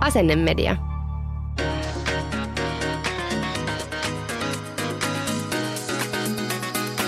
[0.00, 0.76] Asennemedia.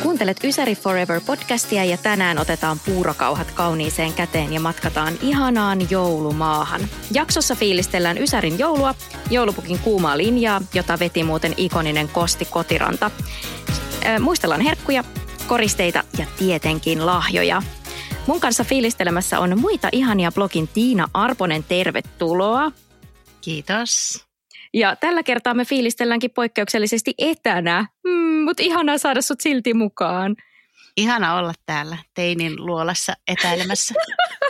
[0.02, 6.80] Kuuntelet Ysäri Forever podcastia ja tänään otetaan puurokauhat kauniiseen käteen ja matkataan ihanaan joulumaahan.
[7.14, 8.94] Jaksossa fiilistellään Ysärin joulua,
[9.30, 13.10] joulupukin kuumaa linjaa, jota veti muuten ikoninen Kosti Kotiranta.
[14.20, 15.04] Muistellaan herkkuja,
[15.46, 17.62] koristeita ja tietenkin lahjoja.
[18.26, 22.72] Mun kanssa fiilistelemässä on muita ihania blogin Tiina Arponen, tervetuloa.
[23.40, 24.24] Kiitos.
[24.74, 30.36] Ja tällä kertaa me fiilistelläänkin poikkeuksellisesti etänä, mm, mutta ihanaa saada sut silti mukaan.
[30.96, 33.94] Ihana olla täällä teinin luolassa etäilemässä.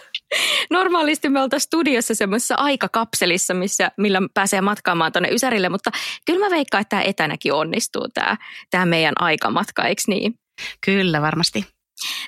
[0.70, 5.90] Normaalisti me oltaisiin studiossa semmoisessa aikakapselissa, missä, millä pääsee matkaamaan tuonne Ysärille, mutta
[6.26, 8.36] kyllä mä veikkaan, että tämä etänäkin onnistuu, tämä,
[8.70, 10.34] tämä meidän aikamatka, eikö niin?
[10.86, 11.66] Kyllä, varmasti.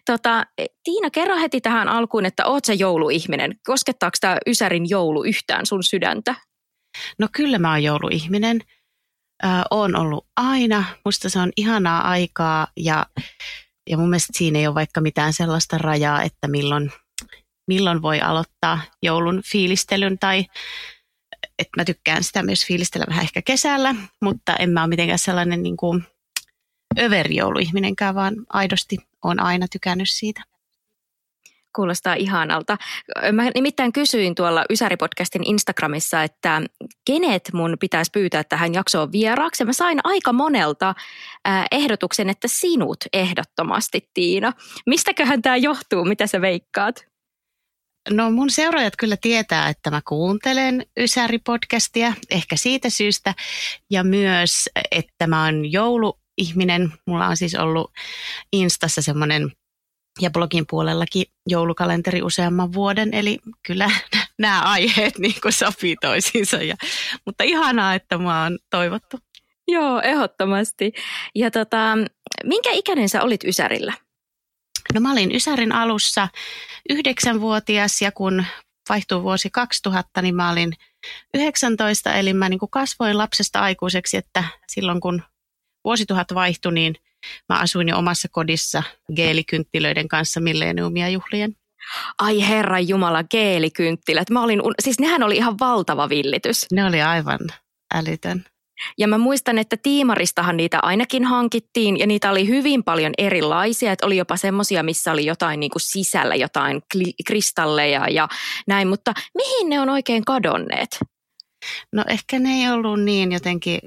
[0.07, 0.47] Tota,
[0.85, 3.55] Tiina, kerro heti tähän alkuun, että oot sä jouluihminen.
[3.67, 6.35] Koskettaako tämä Ysärin joulu yhtään sun sydäntä?
[7.19, 8.61] No kyllä mä oon jouluihminen.
[9.71, 10.85] Oon ollut aina.
[11.05, 13.07] Musta se on ihanaa aikaa ja,
[13.91, 16.93] ja mun mielestä siinä ei ole vaikka mitään sellaista rajaa, että milloin,
[17.69, 20.47] milloin voi aloittaa joulun fiilistelyn tai
[21.59, 25.63] että mä tykkään sitä myös fiilistellä vähän ehkä kesällä, mutta en mä ole mitenkään sellainen
[25.63, 26.05] niin kuin
[26.99, 30.43] överjouluihminenkään, vaan aidosti on aina tykännyt siitä.
[31.77, 32.77] Kuulostaa ihanalta.
[33.33, 36.63] Mä nimittäin kysyin tuolla Ysäri-podcastin Instagramissa, että
[37.07, 39.65] kenet mun pitäisi pyytää tähän jaksoon vieraaksi.
[39.65, 40.95] Mä sain aika monelta
[41.71, 44.53] ehdotuksen, että sinut ehdottomasti, Tiina.
[44.87, 46.05] Mistäköhän tämä johtuu?
[46.05, 47.05] Mitä sä veikkaat?
[48.11, 53.35] No mun seuraajat kyllä tietää, että mä kuuntelen Ysäri-podcastia, ehkä siitä syystä.
[53.91, 56.93] Ja myös, että mä oon jouluihminen.
[57.07, 57.91] Mulla on siis ollut
[58.53, 59.53] Instassa semmoinen
[60.21, 63.91] ja blogin puolellakin joulukalenteri useamman vuoden, eli kyllä
[64.39, 66.57] nämä aiheet niin kuin sopii toisiinsa.
[66.57, 66.77] Ja,
[67.27, 69.19] mutta ihanaa, että mä oon toivottu.
[69.69, 70.93] Joo, ehdottomasti.
[71.35, 71.99] Ja tota,
[72.45, 73.93] minkä ikäinen sä olit Ysärillä?
[74.95, 76.29] No mä olin Ysärin alussa
[76.91, 78.45] yhdeksänvuotias ja kun
[78.89, 80.73] vaihtui vuosi 2000, niin mä olin
[81.35, 85.23] 19, eli mä niin kuin kasvoin lapsesta aikuiseksi, että silloin kun
[85.85, 86.95] vuosituhat vaihtui, niin–
[87.49, 88.83] Mä asuin jo omassa kodissa
[89.17, 91.57] geelikynttilöiden kanssa milleniumia juhlien.
[92.19, 94.31] Ai herra Jumala, geelikynttilät.
[94.31, 96.67] Mä olin, siis nehän oli ihan valtava villitys.
[96.73, 97.41] Ne oli aivan
[97.95, 98.45] älytön.
[98.99, 103.93] Ja mä muistan, että tiimaristahan niitä ainakin hankittiin ja niitä oli hyvin paljon erilaisia.
[103.93, 106.83] Että oli jopa semmoisia, missä oli jotain niin kuin sisällä, jotain
[107.27, 108.29] kristalleja ja
[108.67, 108.89] näin.
[108.89, 111.01] Mutta mihin ne on oikein kadonneet?
[111.93, 113.81] No ehkä ne ei ollut niin jotenkin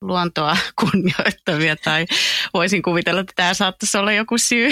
[0.00, 2.06] luontoa kunnioittavia tai
[2.54, 4.70] voisin kuvitella, että tämä saattaisi olla joku syy.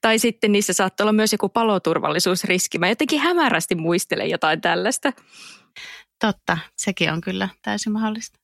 [0.00, 2.78] Tai sitten niissä saattaa olla myös joku paloturvallisuusriski.
[2.78, 5.12] Mä jotenkin hämärästi muistelen jotain tällaista.
[6.20, 8.38] Totta, sekin on kyllä täysin mahdollista.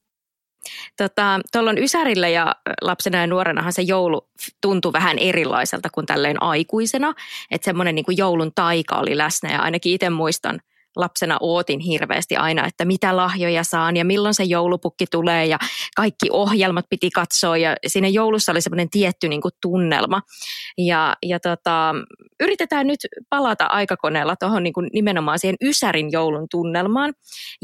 [0.97, 4.29] Tota, tuolla on Ysärillä ja lapsena ja nuorenahan se joulu
[4.61, 7.15] tuntui vähän erilaiselta kuin tälleen aikuisena.
[7.51, 10.61] Että semmoinen niin joulun taika oli läsnä ja ainakin itse muistan–
[10.97, 15.59] lapsena ootin hirveästi aina, että mitä lahjoja saan ja milloin se joulupukki tulee ja
[15.97, 20.23] kaikki ohjelmat piti katsoa ja siinä joulussa oli semmoinen tietty niin kuin tunnelma.
[20.79, 21.95] Ja, ja tota,
[22.41, 27.15] yritetään nyt palata aikakoneella tuohon niin kuin nimenomaan siihen Ysärin joulun tunnelmaan.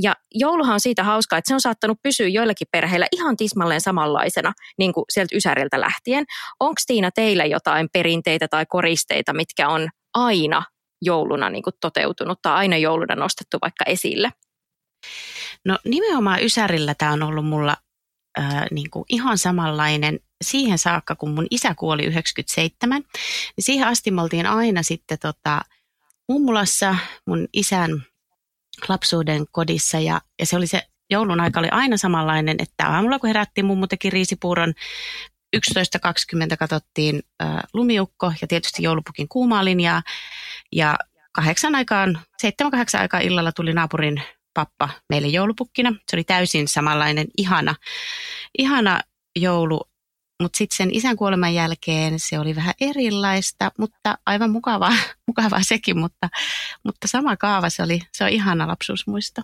[0.03, 4.53] Ja jouluhan on siitä hauskaa, että se on saattanut pysyä joillakin perheillä ihan tismalleen samanlaisena
[4.78, 6.25] niin kuin sieltä Ysäriltä lähtien.
[6.60, 10.62] Onko Tiina teillä jotain perinteitä tai koristeita, mitkä on aina
[11.02, 14.32] jouluna niin kuin toteutunut tai aina jouluna nostettu vaikka esille?
[15.64, 17.76] No nimenomaan Ysärillä tämä on ollut mulla
[18.38, 23.02] äh, niin kuin ihan samanlainen siihen saakka, kun mun isä kuoli 97.
[23.02, 25.60] Niin siihen asti me oltiin aina sitten tota,
[26.28, 26.96] mummulassa
[27.26, 28.02] mun isän
[28.88, 33.28] lapsuuden kodissa ja, ja se oli se joulun aika oli aina samanlainen, että aamulla kun
[33.28, 34.75] herättiin, mummu teki riisipuuron,
[35.56, 40.02] 11.20 katsottiin äh, lumiukko ja tietysti joulupukin kuumaa linjaa.
[40.73, 40.97] Ja
[41.33, 44.23] kahdeksan aikaan, seitsemän kahdeksan aikaa illalla tuli naapurin
[44.55, 45.93] pappa meille joulupukkina.
[46.09, 47.75] Se oli täysin samanlainen ihana,
[48.59, 49.01] ihana
[49.37, 49.81] joulu,
[50.43, 54.93] Mutta sitten sen isän kuoleman jälkeen se oli vähän erilaista, mutta aivan mukavaa,
[55.29, 56.29] mukavaa sekin, mutta,
[56.85, 59.43] mutta sama kaava se oli, se on ihana lapsuusmuisto.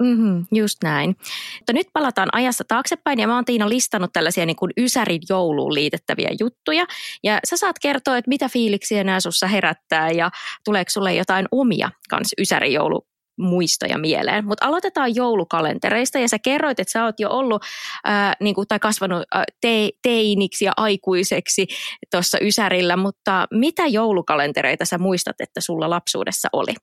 [0.00, 1.16] Mm-hmm, just näin.
[1.58, 5.74] Mutta nyt palataan ajassa taaksepäin ja mä oon Tiina listannut tällaisia niin kuin Ysärin jouluun
[5.74, 6.86] liitettäviä juttuja.
[7.24, 10.30] Ja sä saat kertoa, että mitä fiiliksiä nämä sussa herättää ja
[10.64, 13.06] tuleeko sulle jotain omia kans Ysärin joulu
[13.38, 14.44] muistoja mieleen.
[14.44, 17.62] Mutta aloitetaan joulukalentereista ja sä kerroit, että sä oot jo ollut
[18.04, 21.66] ää, niin kuin, tai kasvanut ää, te, teiniksi ja aikuiseksi
[22.10, 26.74] tuossa Ysärillä, mutta mitä joulukalentereita sä muistat, että sulla lapsuudessa oli?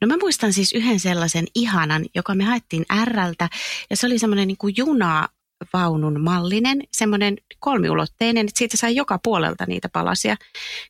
[0.00, 3.48] No mä muistan siis yhden sellaisen ihanan, joka me haettiin Rltä
[3.90, 5.28] ja se oli semmoinen niin kuin juna
[5.72, 10.36] vaunun mallinen, semmoinen kolmiulotteinen, että siitä sai joka puolelta niitä palasia.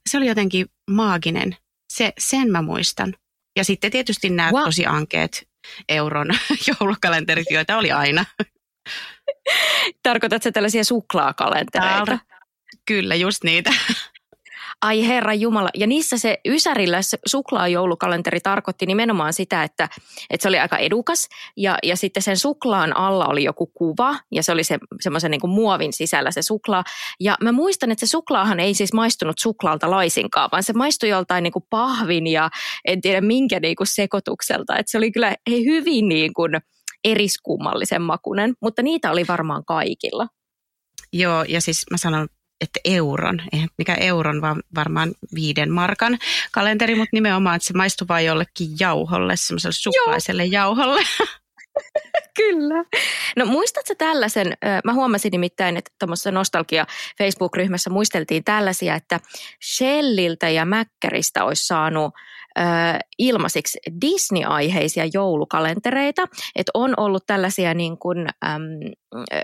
[0.09, 1.57] Se oli jotenkin maaginen.
[1.93, 3.15] Se, sen mä muistan.
[3.57, 4.65] Ja sitten tietysti nämä wow.
[4.65, 5.49] tosi ankeet
[5.89, 6.29] euron
[6.69, 8.25] joulukalenterit, joita oli aina.
[10.03, 12.19] Tarkoitatko tällaisia suklaakalentereita?
[12.87, 13.75] Kyllä, just niitä.
[14.83, 15.69] Ai herra Jumala.
[15.75, 19.89] Ja niissä se Ysärillä suklaajoulukalenteri tarkoitti nimenomaan sitä, että,
[20.31, 21.29] että se oli aika edukas.
[21.57, 25.41] Ja, ja sitten sen suklaan alla oli joku kuva ja se oli se, semmoisen niin
[25.41, 26.85] kuin muovin sisällä se suklaa.
[27.21, 31.43] Ja mä muistan, että se suklaahan ei siis maistunut suklaalta laisinkaan, vaan se maistui joltain
[31.43, 32.51] niin kuin pahvin ja
[32.85, 34.77] en tiedä minkä niin kuin sekoitukselta.
[34.77, 36.53] Että se oli kyllä hyvin niin kuin
[37.05, 40.29] eriskummallisen makunen, mutta niitä oli varmaan kaikilla.
[41.13, 42.29] Joo, ja siis mä sanon
[42.63, 46.19] että euron, eihän mikä euron, vaan varmaan viiden markan
[46.53, 50.53] kalenteri, mutta nimenomaan, että se maistuu vain jollekin jauholle, semmoiselle suklaiselle Joo.
[50.53, 51.03] jauholle.
[52.37, 52.85] Kyllä.
[53.37, 54.53] No muistatko tällaisen,
[54.85, 56.87] mä huomasin nimittäin, että tuommoisessa nostalgia
[57.19, 59.21] Facebook-ryhmässä muisteltiin tällaisia, että
[59.77, 62.15] Shelliltä ja Mäkkäristä olisi saanut
[63.19, 66.23] ilmaisiksi Disney-aiheisia joulukalentereita.
[66.57, 68.63] Että on ollut tällaisia niin kuin äm,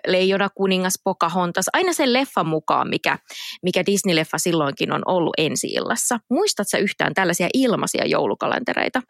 [0.06, 3.18] Leijona kuningas Pocahontas, aina sen leffan mukaan, mikä,
[3.62, 6.20] mikä Disney-leffa silloinkin on ollut ensi-illassa.
[6.30, 9.02] Muistatko yhtään tällaisia ilmaisia joulukalentereita?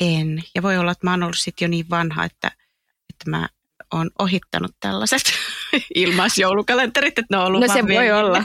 [0.00, 0.42] En.
[0.54, 2.50] Ja voi olla, että mä oon ollut sitten jo niin vanha, että,
[3.10, 3.48] että mä
[3.94, 5.22] oon ohittanut tällaiset
[5.94, 8.44] ilmaisjoulukalenterit, että ne on ollut No se voi olla.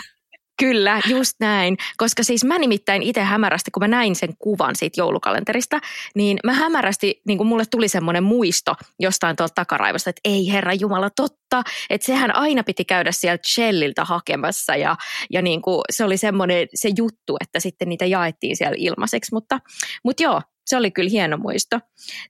[0.59, 1.77] Kyllä, just näin.
[1.97, 5.79] Koska siis mä nimittäin itse hämärästi, kun mä näin sen kuvan siitä joulukalenterista,
[6.15, 10.73] niin mä hämärästi, niin kuin mulle tuli semmoinen muisto jostain tuolta takaraivosta, että ei herra
[10.73, 14.95] Jumala, totta, että sehän aina piti käydä sieltä Shelliltä hakemassa ja,
[15.31, 19.59] ja niin kuin se oli semmoinen se juttu, että sitten niitä jaettiin siellä ilmaiseksi, mutta,
[20.03, 21.79] mutta joo, se oli kyllä hieno muisto.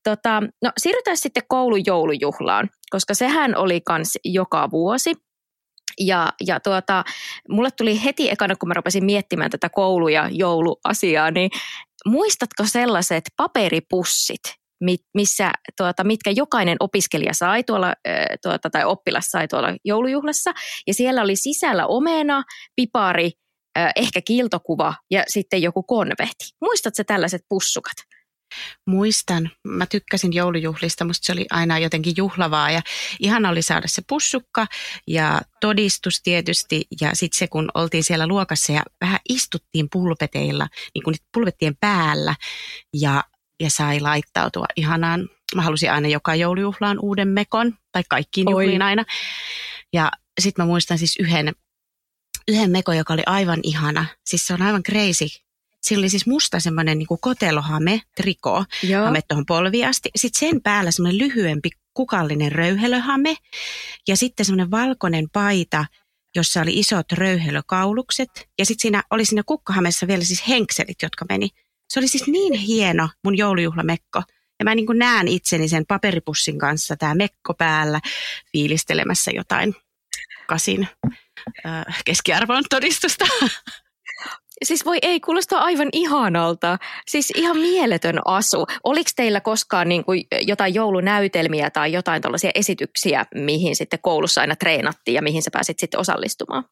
[0.03, 5.15] Tota, no siirrytään sitten koulun joulujuhlaan, koska sehän oli kans joka vuosi.
[5.99, 7.03] Ja, ja tuota,
[7.49, 11.51] mulle tuli heti ekana, kun mä rupesin miettimään tätä koulu- ja jouluasiaa, niin
[12.05, 14.41] muistatko sellaiset paperipussit,
[15.13, 17.93] missä, tuota, mitkä jokainen opiskelija sai tuolla,
[18.43, 20.51] tuota, tai oppilas sai tuolla joulujuhlassa.
[20.87, 22.43] Ja siellä oli sisällä omena,
[22.75, 23.31] pipari,
[23.95, 26.45] ehkä kiiltokuva ja sitten joku konvehti.
[26.61, 27.95] Muistatko tällaiset pussukat?
[28.87, 32.81] Muistan, mä tykkäsin joulujuhlista, musta se oli aina jotenkin juhlavaa ja
[33.19, 34.67] ihana oli saada se pussukka
[35.07, 41.03] ja todistus tietysti ja sitten se kun oltiin siellä luokassa ja vähän istuttiin pulpeteilla, niin
[41.03, 42.35] kuin pulpettien päällä
[42.93, 43.23] ja,
[43.59, 45.29] ja sai laittautua ihanaan.
[45.55, 48.53] Mä halusin aina joka joulujuhlaan uuden mekon tai kaikkiin Oi.
[48.53, 49.05] juhliin aina.
[49.93, 50.11] Ja
[50.41, 51.55] sitten mä muistan siis yhden,
[52.47, 54.05] yhden mekon, joka oli aivan ihana.
[54.25, 55.25] Siis se on aivan crazy
[55.81, 59.05] Sillä oli siis musta semmoinen niin kuin kotelohame, triko, Joo.
[59.05, 60.09] hame tuohon polviin asti.
[60.15, 63.35] Sitten sen päällä semmoinen lyhyempi kukallinen röyhelöhame
[64.07, 65.85] ja sitten semmoinen valkoinen paita,
[66.35, 68.29] jossa oli isot röyhelökaulukset.
[68.59, 71.49] Ja sitten siinä oli siinä kukkahamessa vielä siis henkselit, jotka meni.
[71.89, 74.23] Se oli siis niin hieno mun joulujuhlamekko.
[74.59, 77.99] Ja mä niin kuin näen itseni sen paperipussin kanssa, tämä mekko päällä,
[78.51, 79.75] fiilistelemässä jotain
[80.47, 80.87] kasin
[81.65, 83.25] äh, keskiarvon todistusta.
[84.63, 86.77] Siis voi ei, kuulostaa aivan ihanalta.
[87.07, 88.65] Siis ihan mieletön asu.
[88.83, 94.55] Oliko teillä koskaan niin kuin jotain joulunäytelmiä tai jotain tällaisia esityksiä, mihin sitten koulussa aina
[94.55, 96.63] treenattiin ja mihin sä pääsit sitten osallistumaan?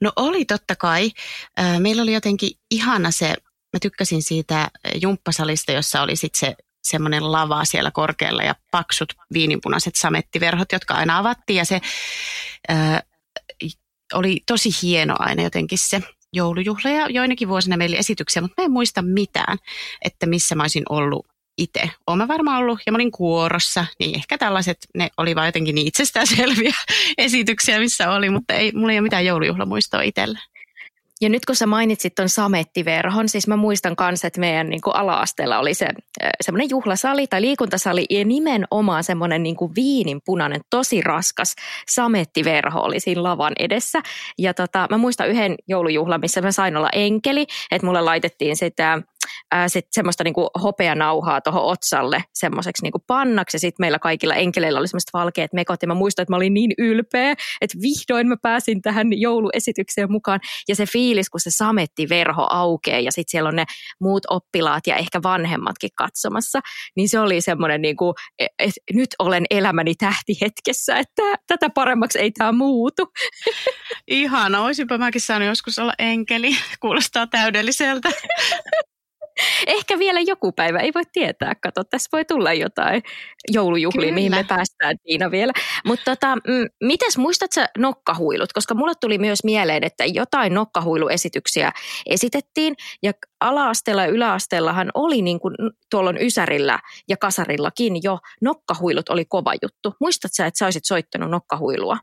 [0.00, 1.10] No oli totta kai.
[1.78, 3.26] Meillä oli jotenkin ihana se,
[3.72, 4.68] mä tykkäsin siitä
[5.02, 11.18] jumppasalista, jossa oli sitten se semmoinen lava siellä korkealla ja paksut viininpunaiset samettiverhot, jotka aina
[11.18, 11.80] avattiin ja se
[14.14, 16.02] oli tosi hieno aina jotenkin se
[16.34, 19.58] joulujuhla ja joinakin vuosina meillä esityksiä, mutta mä en muista mitään,
[20.04, 21.26] että missä mä olisin ollut
[21.58, 21.90] itse.
[22.06, 25.86] Olen varmaan ollut ja mä olin kuorossa, niin ehkä tällaiset, ne oli vaan jotenkin niin
[25.86, 26.74] itsestäänselviä
[27.18, 30.38] esityksiä, missä oli, mutta ei, mulla ei ole mitään joulujuhlamuistoa itsellä.
[31.20, 34.96] Ja nyt kun sä mainitsit ton samettiverhon, siis mä muistan kanssa, että meidän niin kuin
[34.96, 35.88] ala-asteella oli se
[36.40, 41.54] semmoinen juhlasali tai liikuntasali ja nimenomaan semmoinen niin kuin viininpunainen, tosi raskas
[41.88, 44.00] samettiverho oli siinä lavan edessä.
[44.38, 49.02] Ja tota, mä muistan yhden joulujuhlan, missä mä sain olla enkeli, että mulle laitettiin sitä
[49.50, 53.54] ää, sit semmoista niinku hopeanauhaa tuohon otsalle semmoiseksi niinku pannaksi.
[53.54, 55.82] Ja sitten meillä kaikilla enkeleillä oli semmoista valkeat mekot.
[55.82, 60.40] Ja mä muistan, että mä olin niin ylpeä, että vihdoin mä pääsin tähän jouluesitykseen mukaan.
[60.68, 63.64] Ja se fiilis, kun se sametti verho aukeaa ja sitten siellä on ne
[64.00, 66.60] muut oppilaat ja ehkä vanhemmatkin katsomassa,
[66.96, 72.30] niin se oli semmoinen, niinku, että nyt olen elämäni tähti hetkessä, että tätä paremmaksi ei
[72.30, 73.12] tämä muutu.
[74.08, 76.50] Ihana, olisinpa mäkin saanut joskus olla enkeli.
[76.80, 78.10] Kuulostaa täydelliseltä.
[79.66, 81.54] Ehkä vielä joku päivä, ei voi tietää.
[81.54, 83.02] Kato, tässä voi tulla jotain
[83.52, 85.52] joulujuhlia, mihin me päästään Tiina vielä.
[85.84, 88.52] Mutta tota, m- mites muistatko nokkahuilut?
[88.52, 91.72] Koska mulle tuli myös mieleen, että jotain nokkahuiluesityksiä
[92.06, 95.54] esitettiin ja ala-asteella ja yläasteellahan oli niin kuin
[95.90, 99.94] tuolla Ysärillä ja Kasarillakin jo nokkahuilut oli kova juttu.
[100.00, 101.98] Muistatko että sä olisit soittanut nokkahuilua?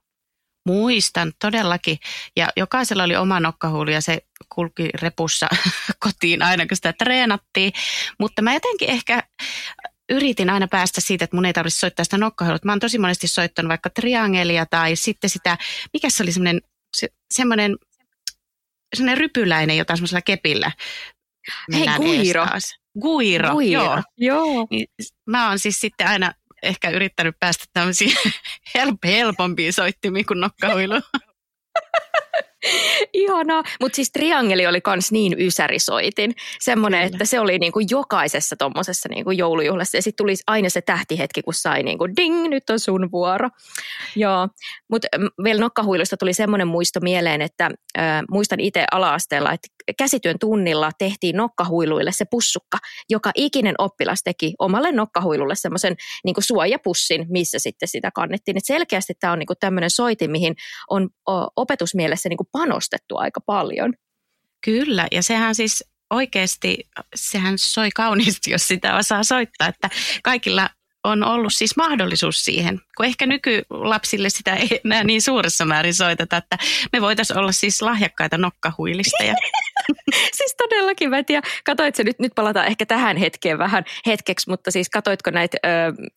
[0.66, 1.98] Muistan todellakin.
[2.36, 4.18] Ja jokaisella oli oma nokkahuuli ja se
[4.56, 5.48] kulki repussa
[6.04, 7.74] kotiin aina, kun sitä treenattiin.
[8.20, 9.24] Mutta mä jotenkin ehkä
[10.10, 12.60] yritin aina päästä siitä, että mun ei tarvitse soittaa sitä nokkahuilua.
[12.66, 15.58] Mä oon tosi monesti soittanut vaikka triangelia tai sitten sitä,
[15.94, 16.62] mikä se oli semmoinen,
[16.98, 17.78] se, semmoinen,
[18.96, 20.72] semmoinen rypyläinen, jota semmoisella kepillä
[21.74, 22.46] Hei, guiro.
[23.02, 23.84] Guiro, guiro.
[23.84, 24.02] joo.
[24.18, 24.68] joo.
[24.70, 24.88] Niin,
[25.26, 28.18] mä oon siis sitten aina ehkä yrittänyt päästä tämmöisiin
[28.76, 30.96] help, helpompiin soittimiin kuin nokkahuilu.
[33.14, 36.34] Ihanaa, mutta siis triangeli oli kans niin ysärisoitin.
[36.60, 39.98] Semmoinen, että se oli niinku jokaisessa tuommoisessa niinku joulujuhlassa.
[39.98, 43.50] Ja sitten tuli aina se tähtihetki, kun sai niinku ding, nyt on sun vuoro.
[44.16, 44.48] Joo,
[44.90, 45.08] mutta
[45.44, 47.66] vielä nokkahuilusta tuli semmoinen muisto mieleen, että
[47.98, 52.78] äh, muistan itse ala-asteella, että käsityön tunnilla tehtiin nokkahuiluille se pussukka.
[53.10, 58.58] Joka ikinen oppilas teki omalle nokkahuilulle semmoisen niinku suojapussin, missä sitten sitä kannettiin.
[58.58, 60.56] Et selkeästi tämä on niinku tämmöinen soitin, mihin
[60.90, 61.10] on
[61.56, 63.94] opetusmielessä niinku panostettu aika paljon.
[64.66, 66.78] Kyllä, ja sehän siis oikeasti,
[67.16, 69.90] sehän soi kauniisti, jos sitä osaa soittaa, että
[70.24, 70.70] kaikilla
[71.04, 76.38] on ollut siis mahdollisuus siihen, kun ehkä nykylapsille sitä ei enää niin suuressa määrin soiteta,
[76.38, 76.58] että
[76.94, 79.34] me voitaisiin olla siis lahjakkaita nokkahuilisteja.
[80.38, 84.72] siis todellakin, mä en tiedä, katoitko nyt, nyt palataan ehkä tähän hetkeen vähän hetkeksi, mutta
[84.72, 85.70] siis katoitko näitä ö,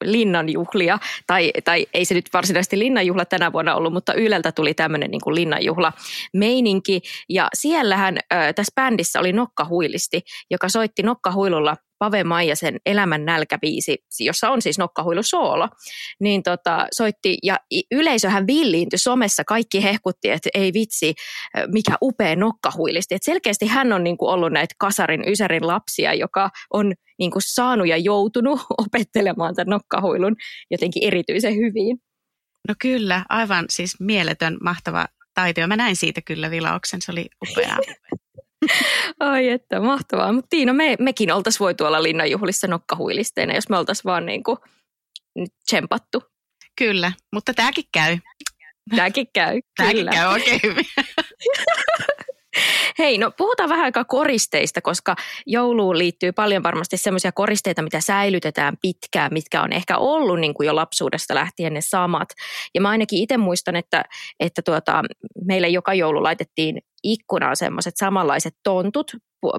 [0.04, 5.10] linnanjuhlia, tai, tai ei se nyt varsinaisesti linnanjuhla tänä vuonna ollut, mutta Yleltä tuli tämmöinen
[5.10, 5.92] niin kuin linnanjuhla
[6.34, 13.98] meininki, ja siellähän ö, tässä bändissä oli nokkahuilisti, joka soitti nokkahuilulla Pave Maijasen Elämän nälkäbiisi,
[14.20, 15.68] jossa on siis nokkahuilu soolo,
[16.20, 17.56] niin tota, soitti ja
[17.92, 21.14] yleisöhän villiintyi somessa, kaikki hehkutti, että ei vitsi,
[21.72, 23.14] mikä upea nokkahuilisti.
[23.14, 27.42] Et selkeästi hän on niin kuin ollut näitä kasarin, ysärin lapsia, joka on niin kuin
[27.46, 30.36] saanut ja joutunut opettelemaan tämän nokkahuilun
[30.70, 31.98] jotenkin erityisen hyvin.
[32.68, 35.66] No kyllä, aivan siis mieletön, mahtava taito.
[35.66, 37.78] Mä näin siitä kyllä vilauksen, se oli upeaa.
[39.20, 40.32] Ai että, mahtavaa.
[40.32, 44.58] Mutta Tiina, me, mekin oltaisiin voitu olla linnanjuhlissa nokkahuilisteina, jos me oltaisiin vaan niin kuin
[45.64, 46.22] tsempattu.
[46.78, 48.18] Kyllä, mutta tämäkin käy.
[48.96, 50.10] Tämäkin käy, Tämäkin kyllä.
[50.10, 50.84] käy oikein hyvin.
[52.98, 55.16] Hei, no puhutaan vähän aikaa koristeista, koska
[55.46, 60.66] jouluun liittyy paljon varmasti semmoisia koristeita, mitä säilytetään pitkään, mitkä on ehkä ollut niin kuin
[60.66, 62.28] jo lapsuudesta lähtien ne samat.
[62.74, 64.04] Ja mä ainakin itse muistan, että,
[64.40, 65.02] että tuota,
[65.44, 69.12] meille joka joulu laitettiin ikkunaan semmoiset samanlaiset tontut,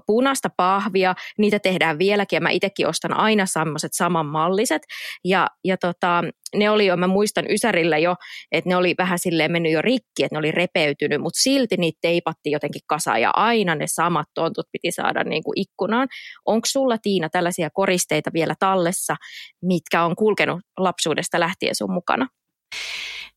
[0.07, 4.81] punaista pahvia, niitä tehdään vieläkin ja mä itsekin ostan aina semmoiset samanmalliset
[5.23, 6.23] ja, ja tota,
[6.55, 8.15] ne oli jo, mä muistan Ysärillä jo,
[8.51, 11.97] että ne oli vähän silleen mennyt jo rikki, että ne oli repeytynyt, mutta silti niitä
[12.01, 16.07] teipattiin jotenkin kasaan ja aina ne samat tontut piti saada niin kuin ikkunaan.
[16.45, 19.15] Onko sulla Tiina tällaisia koristeita vielä tallessa,
[19.61, 22.27] mitkä on kulkenut lapsuudesta lähtien sun mukana?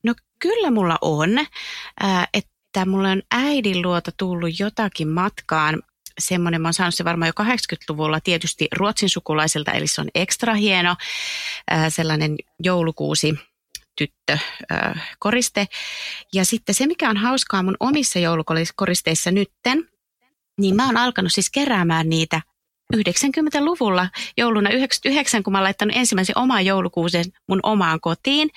[0.05, 1.39] No kyllä mulla on,
[2.05, 5.83] äh, että mulle on äidin luota tullut jotakin matkaan
[6.19, 10.55] semmoinen, mä oon saanut se varmaan jo 80-luvulla tietysti ruotsin sukulaiselta, eli se on ekstra
[10.55, 10.97] hieno,
[11.89, 13.35] sellainen joulukuusi
[13.99, 14.39] tyttö
[15.19, 15.67] koriste.
[16.35, 19.89] Ja sitten se, mikä on hauskaa mun omissa joulukoristeissa nytten,
[20.61, 22.43] niin mä oon alkanut siis keräämään niitä
[22.97, 28.51] 90-luvulla jouluna 99, kun mä laittanut ensimmäisen oman joulukuusen mun omaan kotiin,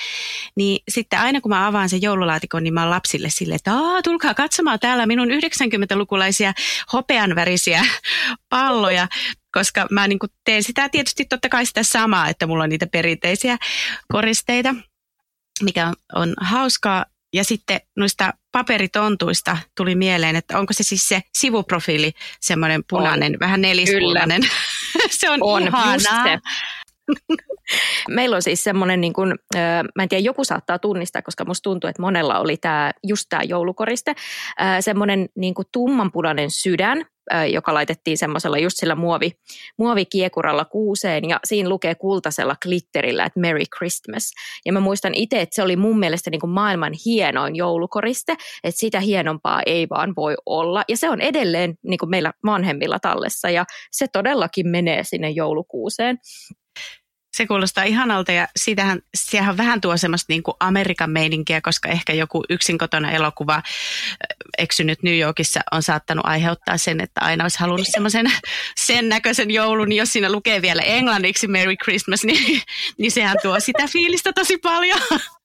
[0.56, 4.02] niin sitten aina kun mä avaan sen joululaatikon, niin mä oon lapsille sille, että Aa,
[4.02, 6.54] tulkaa katsomaan täällä minun 90-lukulaisia
[6.94, 7.86] hopeanvärisiä
[8.50, 9.08] palloja,
[9.54, 13.58] koska mä niin teen sitä tietysti totta kai sitä samaa, että mulla on niitä perinteisiä
[14.12, 14.76] koristeita,
[15.62, 17.06] mikä on hauskaa.
[17.34, 23.40] Ja sitten noista paperitontuista tuli mieleen, että onko se siis se sivuprofiili, semmoinen punainen, on.
[23.40, 24.42] vähän nelispunainen.
[25.10, 26.24] se on, on ihanaa.
[26.24, 26.40] Se.
[28.10, 29.36] Meillä on siis semmoinen, niin kuin,
[29.96, 33.44] mä en tiedä, joku saattaa tunnistaa, koska musta tuntuu, että monella oli tämä, just tämä
[33.44, 34.16] joulukoriste,
[34.80, 37.06] semmoinen niin kuin tummanpunainen sydän,
[37.52, 39.32] joka laitettiin semmoisella just sillä muovi,
[39.78, 44.32] muovikiekuralla kuuseen ja siinä lukee kultaisella glitterillä, että Merry Christmas.
[44.66, 48.32] Ja mä muistan itse, että se oli mun mielestä niin kuin maailman hienoin joulukoriste,
[48.64, 50.84] että sitä hienompaa ei vaan voi olla.
[50.88, 56.18] Ja se on edelleen niin kuin meillä vanhemmilla tallessa ja se todellakin menee sinne joulukuuseen.
[57.34, 62.14] Se kuulostaa ihanalta ja siitähän, sehän vähän tuo semmoista niin kuin Amerikan meininkiä, koska ehkä
[62.14, 63.62] joku yksin kotona elokuva
[64.58, 68.32] eksynyt New Yorkissa on saattanut aiheuttaa sen, että aina olisi halunnut semmoisen
[68.86, 72.62] sen näköisen joulun, niin jos siinä lukee vielä englanniksi Merry Christmas, niin,
[72.98, 75.00] niin sehän tuo sitä fiilistä tosi paljon.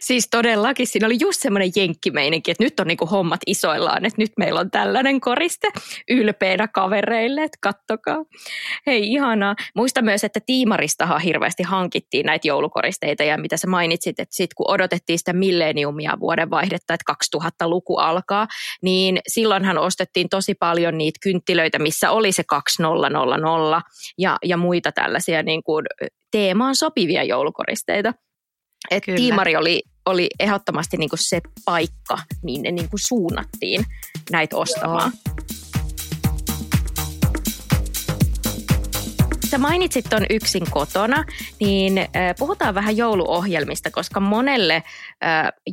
[0.00, 4.32] Siis todellakin, siinä oli just semmoinen jenkkimeininki, että nyt on niinku hommat isoillaan, että nyt
[4.38, 5.68] meillä on tällainen koriste
[6.10, 8.24] ylpeänä kavereille, että kattokaa.
[8.86, 9.54] Hei ihanaa.
[9.74, 14.70] Muista myös, että Tiimaristahan hirveästi hankittiin näitä joulukoristeita ja mitä sä mainitsit, että sitten kun
[14.70, 18.46] odotettiin sitä milleniumia vuoden vaihdetta, että 2000-luku alkaa,
[18.82, 23.08] niin silloinhan ostettiin tosi paljon niitä kynttilöitä, missä oli se 2000
[24.18, 25.84] ja, ja muita tällaisia niin kuin
[26.30, 28.14] teemaan sopivia joulukoristeita.
[28.90, 33.84] Et tiimari oli, oli ehdottomasti niinku se paikka, minne niinku suunnattiin
[34.30, 35.12] näitä ostamaan.
[35.26, 35.34] Joo.
[39.50, 41.24] Sä mainitsit tuon yksin kotona,
[41.60, 41.92] niin
[42.38, 44.82] puhutaan vähän jouluohjelmista, koska monelle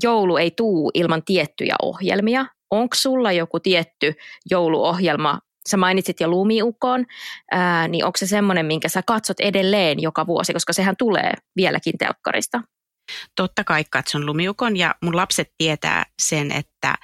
[0.03, 2.45] joulu ei tuu ilman tiettyjä ohjelmia.
[2.71, 4.13] Onko sulla joku tietty
[4.49, 5.39] jouluohjelma,
[5.69, 7.05] sä mainitsit jo Lumiukon,
[7.51, 11.97] ää, niin onko se semmoinen, minkä sä katsot edelleen joka vuosi, koska sehän tulee vieläkin
[11.97, 12.61] telkkarista?
[13.35, 16.95] Totta kai katson lumiukon ja mun lapset tietää sen, että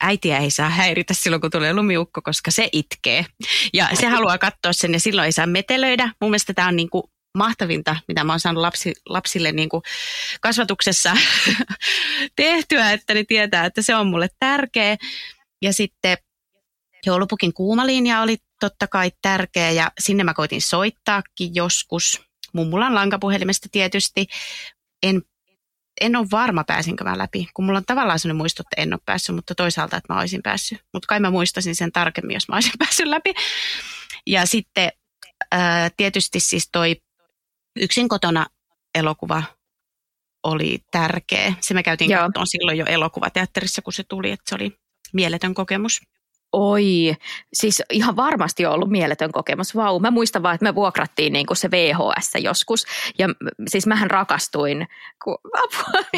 [0.00, 3.26] äitiä ei saa häiritä silloin, kun tulee lumiukko, koska se itkee.
[3.74, 6.10] Ja se haluaa katsoa sen ja silloin ei saa metelöidä.
[6.20, 7.02] Mun mielestä tämä on niin kuin
[7.38, 9.82] mahtavinta, mitä mä oon saanut lapsi, lapsille niin kuin
[10.40, 11.16] kasvatuksessa
[12.36, 14.96] tehtyä, että ne tietää, että se on mulle tärkeä.
[15.62, 16.18] Ja sitten
[17.06, 22.22] joulupukin kuumalinja oli totta kai tärkeä ja sinne mä koitin soittaakin joskus.
[22.52, 24.26] Mummulan lankapuhelimesta tietysti.
[25.02, 25.22] En
[26.00, 29.00] en ole varma, pääsinkö mä läpi, kun mulla on tavallaan sellainen muisto, että en ole
[29.04, 30.78] päässyt, mutta toisaalta, että mä olisin päässyt.
[30.92, 33.34] Mutta kai mä muistasin sen tarkemmin, jos mä olisin päässyt läpi.
[34.26, 34.92] Ja sitten
[35.52, 36.96] ää, tietysti siis toi
[37.76, 38.46] yksin kotona
[38.94, 39.42] elokuva
[40.42, 41.54] oli tärkeä.
[41.60, 44.76] Se me käytiin katsomaan silloin jo elokuvateatterissa, kun se tuli, että se oli
[45.12, 46.00] mieletön kokemus.
[46.52, 47.16] Oi,
[47.52, 49.76] siis ihan varmasti on ollut mieletön kokemus.
[49.76, 52.86] Vau, mä muistan vaan, että me vuokrattiin niin kuin se VHS joskus.
[53.18, 53.28] Ja
[53.68, 54.86] siis mähän rakastuin.
[55.24, 55.38] Kun...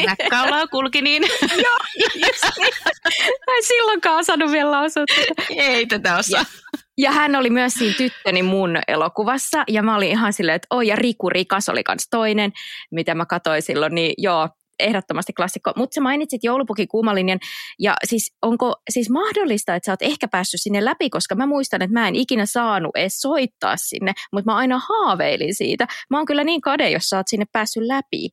[0.05, 1.23] Näkkaulaa kulki niin.
[1.65, 2.73] Joo, just niin.
[3.47, 5.03] Mä en silloinkaan osannut vielä lausua.
[5.49, 6.39] Ei tätä osaa.
[6.39, 6.45] Ja,
[6.97, 9.63] ja hän oli myös siinä tyttöni mun elokuvassa.
[9.67, 12.51] Ja mä olin ihan silleen, että oi, ja Riku Rikas oli kans toinen,
[12.91, 13.95] mitä mä katsoin silloin.
[13.95, 14.49] Niin joo,
[14.81, 15.71] ehdottomasti klassikko.
[15.75, 17.39] Mutta sä mainitsit joulupukin kuumalinjan
[17.79, 21.81] ja siis onko siis mahdollista, että sä oot ehkä päässyt sinne läpi, koska mä muistan,
[21.81, 25.87] että mä en ikinä saanut edes soittaa sinne, mutta mä aina haaveilin siitä.
[26.09, 28.29] Mä oon kyllä niin kade, jos sä oot sinne päässyt läpi.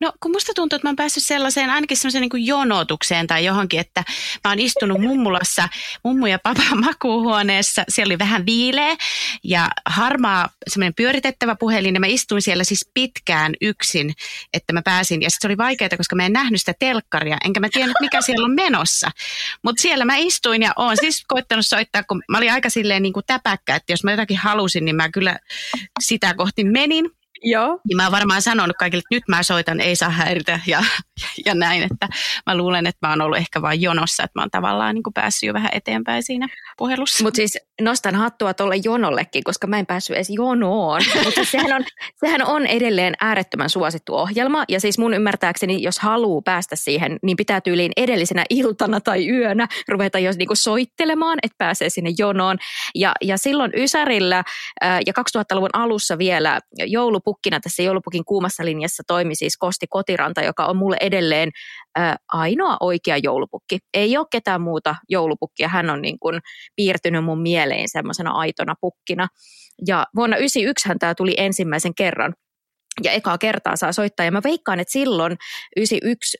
[0.00, 3.80] No kun musta tuntuu, että mä oon päässyt sellaiseen ainakin sellaiseen niin jonotukseen tai johonkin,
[3.80, 4.04] että
[4.44, 5.68] mä oon istunut mummulassa
[6.04, 7.84] mummu ja papa makuuhuoneessa.
[7.88, 8.96] Siellä oli vähän viileä
[9.44, 14.14] ja harmaa semmoinen pyöritettävä puhelin ja mä istuin siellä siis pitkään yksin,
[14.54, 15.22] että mä pääsin.
[15.22, 18.44] Ja se oli vaikeaa, koska mä en nähnyt sitä telkkaria, enkä mä tiennyt mikä siellä
[18.44, 19.10] on menossa.
[19.62, 23.12] Mutta siellä mä istuin ja oon siis koittanut soittaa, kun mä olin aika silleen niin
[23.12, 25.38] kuin täpäkkä, että jos mä jotakin halusin, niin mä kyllä
[26.00, 27.10] sitä kohti menin.
[27.42, 27.80] Joo.
[27.88, 30.82] Niin mä oon varmaan sanonut kaikille, että nyt mä soitan, ei saa häiritä ja,
[31.46, 32.08] ja näin, että
[32.46, 35.14] mä luulen, että mä oon ollut ehkä vain jonossa, että mä oon tavallaan niin kuin
[35.14, 37.24] päässyt jo vähän eteenpäin siinä puhelussa.
[37.24, 41.02] Mutta siis nostan hattua tuolle jonollekin, koska mä en päässyt edes jonoon.
[41.24, 41.84] Mutta siis sehän, on,
[42.20, 47.36] sehän on edelleen äärettömän suosittu ohjelma ja siis mun ymmärtääkseni, jos haluaa päästä siihen, niin
[47.36, 52.58] pitää tyyliin edellisenä iltana tai yönä ruveta jos niinku soittelemaan, että pääsee sinne jonoon.
[52.94, 54.44] Ja, ja silloin Ysärillä
[54.82, 60.66] ja 2000-luvun alussa vielä joulu joulupukkina tässä joulupukin kuumassa linjassa toimi siis Kosti Kotiranta, joka
[60.66, 61.50] on mulle edelleen
[61.96, 63.78] ää, ainoa oikea joulupukki.
[63.94, 66.40] Ei ole ketään muuta joulupukkia, hän on niin kuin
[66.76, 69.28] piirtynyt mun mieleen semmoisena aitona pukkina.
[69.86, 72.34] Ja vuonna 1991 tämä tuli ensimmäisen kerran
[73.04, 74.26] ja ekaa kertaa saa soittaa.
[74.26, 75.36] Ja mä veikkaan, että silloin
[75.76, 76.38] 91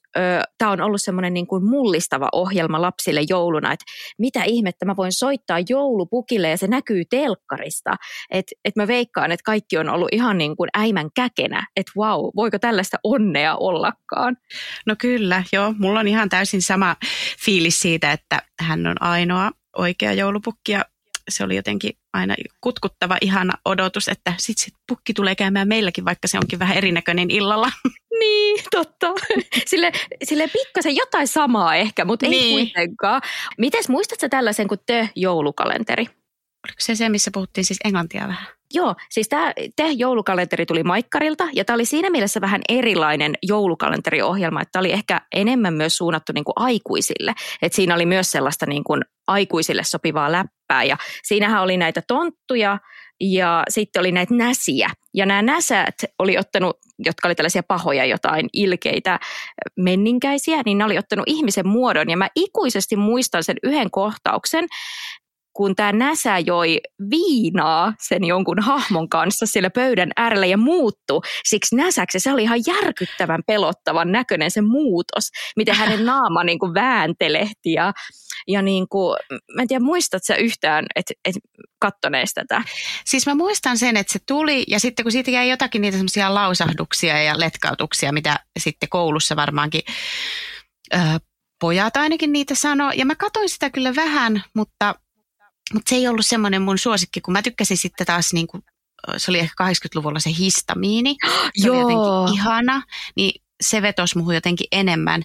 [0.58, 3.84] tämä on ollut semmoinen niin kuin mullistava ohjelma lapsille jouluna, että
[4.18, 7.96] mitä ihmettä mä voin soittaa joulupukille ja se näkyy telkkarista.
[8.30, 12.30] Että et mä veikkaan, että kaikki on ollut ihan niin kuin äimän käkenä, että wow,
[12.36, 14.36] voiko tällaista onnea ollakaan?
[14.86, 15.74] No kyllä, joo.
[15.78, 16.96] Mulla on ihan täysin sama
[17.44, 20.84] fiilis siitä, että hän on ainoa oikea joulupukki ja
[21.28, 26.28] se oli jotenkin aina kutkuttava, ihana odotus, että sitten sit pukki tulee käymään meilläkin, vaikka
[26.28, 27.70] se onkin vähän erinäköinen illalla.
[28.20, 29.12] Niin, totta.
[29.70, 29.92] Sille,
[30.24, 32.58] sille pikkasen jotain samaa ehkä, mutta niin.
[32.58, 33.22] ei kuitenkaan.
[33.58, 36.02] Mites muistatko tällaisen kuin te joulukalenteri?
[36.66, 38.46] Oliko se se, missä puhuttiin siis englantia vähän?
[38.74, 44.62] Joo, siis tämä te joulukalenteri tuli Maikkarilta ja tämä oli siinä mielessä vähän erilainen joulukalenteriohjelma,
[44.62, 47.34] että tämä oli ehkä enemmän myös suunnattu niin kuin aikuisille.
[47.62, 52.78] Et siinä oli myös sellaista niin kuin aikuisille sopivaa läppää ja siinähän oli näitä tonttuja
[53.20, 54.90] ja sitten oli näitä näsiä.
[55.14, 59.20] Ja nämä näsät oli ottanut, jotka oli tällaisia pahoja jotain ilkeitä
[59.76, 62.10] menninkäisiä, niin ne oli ottanut ihmisen muodon.
[62.10, 64.66] Ja mä ikuisesti muistan sen yhden kohtauksen,
[65.56, 71.76] kun tämä Näsä joi viinaa sen jonkun hahmon kanssa siellä pöydän äärellä ja muuttu siksi
[71.76, 72.20] Näsäksi.
[72.20, 77.92] Se oli ihan järkyttävän pelottavan näköinen se muutos, miten hänen naama niin kuin vääntelehti ja,
[78.48, 79.16] ja niin kuin,
[79.54, 81.34] mä en tiedä muistatko sä yhtään, että et
[81.78, 82.62] kattoneesta tätä?
[83.04, 86.34] Siis mä muistan sen, että se tuli ja sitten kun siitä jäi jotakin niitä semmoisia
[86.34, 89.82] lausahduksia ja letkautuksia, mitä sitten koulussa varmaankin
[91.60, 92.92] pojat ainakin niitä sanoi.
[92.96, 94.94] Ja mä katsoin sitä kyllä vähän, mutta
[95.74, 98.62] mutta se ei ollut semmoinen mun suosikki, kun mä tykkäsin sitten taas niin kuin,
[99.16, 101.16] se oli ehkä 80-luvulla se histamiini.
[101.56, 101.76] Se Joo.
[101.76, 102.82] oli jotenkin ihana,
[103.16, 105.22] niin se vetosi muuhun jotenkin enemmän.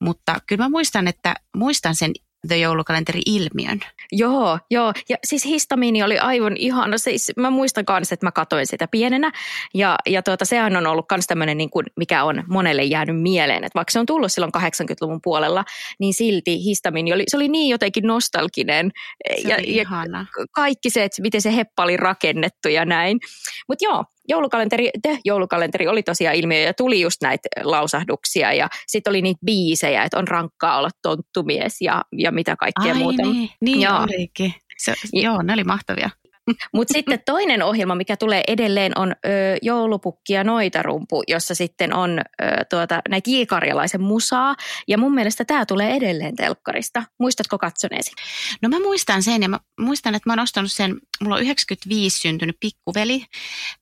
[0.00, 2.12] Mutta kyllä mä muistan, että muistan sen
[2.46, 3.80] The Joulukalenteri-ilmiön.
[4.12, 4.92] Joo, joo.
[5.08, 6.98] Ja siis histamiini oli aivan ihana.
[6.98, 9.32] Siis mä muistan kanssa, että mä katoin sitä pienenä.
[9.74, 13.64] Ja, ja tuota, sehän on ollut myös tämmöinen, niin kuin, mikä on monelle jäänyt mieleen.
[13.64, 15.64] Että vaikka se on tullut silloin 80-luvun puolella,
[16.00, 18.90] niin silti histamiini oli, se oli niin jotenkin nostalginen.
[19.42, 20.26] Se ja, ja ihana.
[20.52, 23.18] kaikki se, että miten se heppa oli rakennettu ja näin.
[23.68, 29.10] Mutta joo, joulukalenteri, The joulukalenteri oli tosiaan ilmiö ja tuli just näitä lausahduksia ja sitten
[29.10, 33.22] oli niitä biisejä, että on rankkaa olla tonttumies ja, ja mitä kaikkea Ai muuta.
[33.22, 33.98] Niin, niin joo.
[33.98, 34.54] olikin.
[34.78, 36.10] Se, joo, ne oli mahtavia.
[36.74, 39.28] Mutta sitten toinen ohjelma, mikä tulee edelleen, on ö,
[39.62, 44.54] Joulupukki ja Noitarumpu, jossa sitten on ö, tuota, näitä jiikarjalaisen musaa.
[44.88, 47.02] Ja mun mielestä tämä tulee edelleen telkkarista.
[47.20, 48.12] Muistatko katsoneesi?
[48.62, 52.18] No mä muistan sen ja mä muistan, että mä oon ostanut sen, mulla on 95
[52.18, 53.24] syntynyt pikkuveli,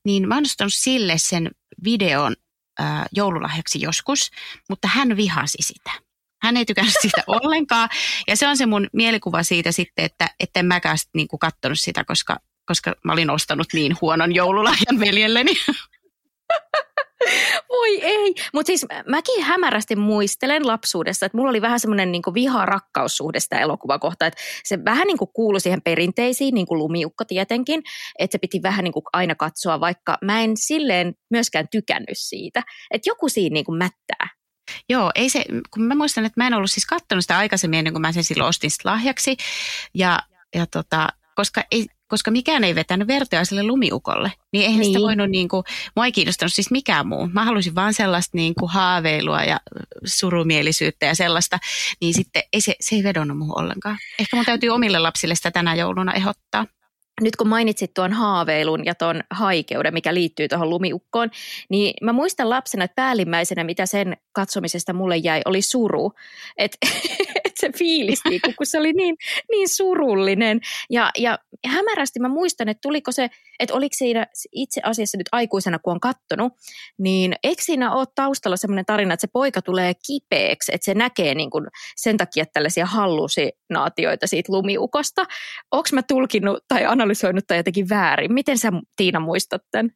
[0.05, 1.51] niin mä oon ostanut sille sen
[1.83, 2.35] videon
[2.79, 4.31] ö, joululahjaksi joskus,
[4.69, 5.91] mutta hän vihasi sitä.
[6.41, 7.89] Hän ei tykännyt siitä ollenkaan.
[8.27, 12.03] Ja se on se mun mielikuva siitä sitten, että en mäkään sit niinku kattonut sitä,
[12.03, 15.53] koska koska mä olin ostanut niin huonon joululahjan veljelleni.
[17.69, 18.35] Voi ei.
[18.53, 24.25] Mutta siis mäkin hämärästi muistelen lapsuudessa, että mulla oli vähän semmoinen niin viha-rakkaussuhde sitä elokuvakohta,
[24.25, 27.83] että se vähän niin kuin kuului siihen perinteisiin, niin kuin lumiukko tietenkin,
[28.19, 32.63] että se piti vähän niin kuin aina katsoa, vaikka mä en silleen myöskään tykännyt siitä.
[32.91, 34.29] Että joku siinä niin kuin mättää.
[34.89, 37.93] Joo, ei se, kun mä muistan, että mä en ollut siis katsonut sitä aikaisemmin ennen
[37.93, 39.37] kuin mä sen silloin ostin sitä lahjaksi.
[39.93, 40.19] Ja,
[40.55, 44.31] ja tota, koska ei, koska mikään ei vetänyt vertoja sille lumiukolle.
[44.53, 44.93] Niin eihän niin.
[44.93, 45.63] sitä voinut, niin kuin,
[45.95, 47.27] mua ei kiinnostanut siis mikään muu.
[47.27, 49.59] Mä halusin vaan sellaista niin kuin haaveilua ja
[50.05, 51.59] surumielisyyttä ja sellaista.
[52.01, 53.97] Niin sitten ei se, se ei vedonnut muuhun ollenkaan.
[54.19, 56.65] Ehkä mun täytyy omille lapsille sitä tänä jouluna ehdottaa
[57.21, 61.29] nyt kun mainitsit tuon haaveilun ja tuon haikeuden, mikä liittyy tuohon lumiukkoon,
[61.69, 66.11] niin mä muistan lapsena, että päällimmäisenä, mitä sen katsomisesta mulle jäi, oli suru.
[66.57, 66.77] Että
[67.45, 69.15] et se fiilis, niinku, kun se oli niin,
[69.51, 70.59] niin surullinen.
[70.89, 75.79] Ja, ja hämärästi mä muistan, että tuliko se, että oliko siinä itse asiassa nyt aikuisena,
[75.79, 76.53] kun on kattonut,
[76.97, 81.35] niin eikö siinä ole taustalla sellainen tarina, että se poika tulee kipeäksi, että se näkee
[81.35, 85.25] niin kuin sen takia tällaisia hallusinaatioita siitä lumiukosta.
[85.71, 88.33] Onko mä tulkinnut tai analysoinut tai jotenkin väärin?
[88.33, 89.91] Miten sä Tiina muistat tämän?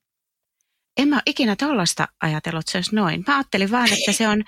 [0.97, 3.23] En mä ikinä tuollaista ajatellut, se olisi noin.
[3.27, 4.43] Mä ajattelin vaan, että se on,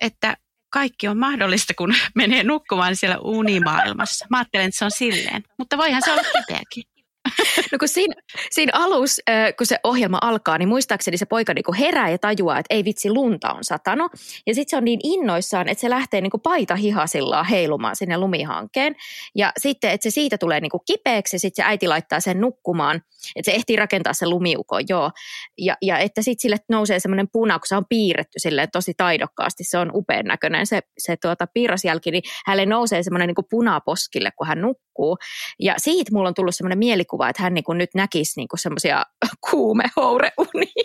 [0.00, 0.36] että
[0.70, 4.26] kaikki on mahdollista, kun menee nukkumaan siellä unimaailmassa.
[4.30, 6.84] Mä ajattelen, että se on silleen, mutta voihan se olla kipeäkin.
[7.72, 8.14] No kun siinä,
[8.50, 9.22] siinä alussa,
[9.58, 13.10] kun se ohjelma alkaa, niin muistaakseni se poika niin herää ja tajuaa, että ei vitsi,
[13.10, 14.12] lunta on satanut.
[14.46, 18.96] Ja sitten se on niin innoissaan, että se lähtee niin paita hihasillaan heilumaan sinne lumihankeen.
[19.34, 23.02] Ja sitten, että se siitä tulee niin kipeäksi ja sitten se äiti laittaa sen nukkumaan.
[23.36, 25.10] Että se ehtii rakentaa sen lumiukon, joo.
[25.58, 29.64] Ja, ja että sitten sille nousee semmoinen puna, kun se on piirretty silleen tosi taidokkaasti.
[29.64, 34.46] Se on upean näköinen se, se tuota piirrosjälki, niin hänelle nousee semmoinen niin punaposkille, kun
[34.46, 35.18] hän nukkuu.
[35.60, 39.04] Ja siitä mulla on tullut semmoinen mielikuva, että hän niin kuin nyt näkisi niin semmoisia
[39.50, 40.84] kuumehoureiunia.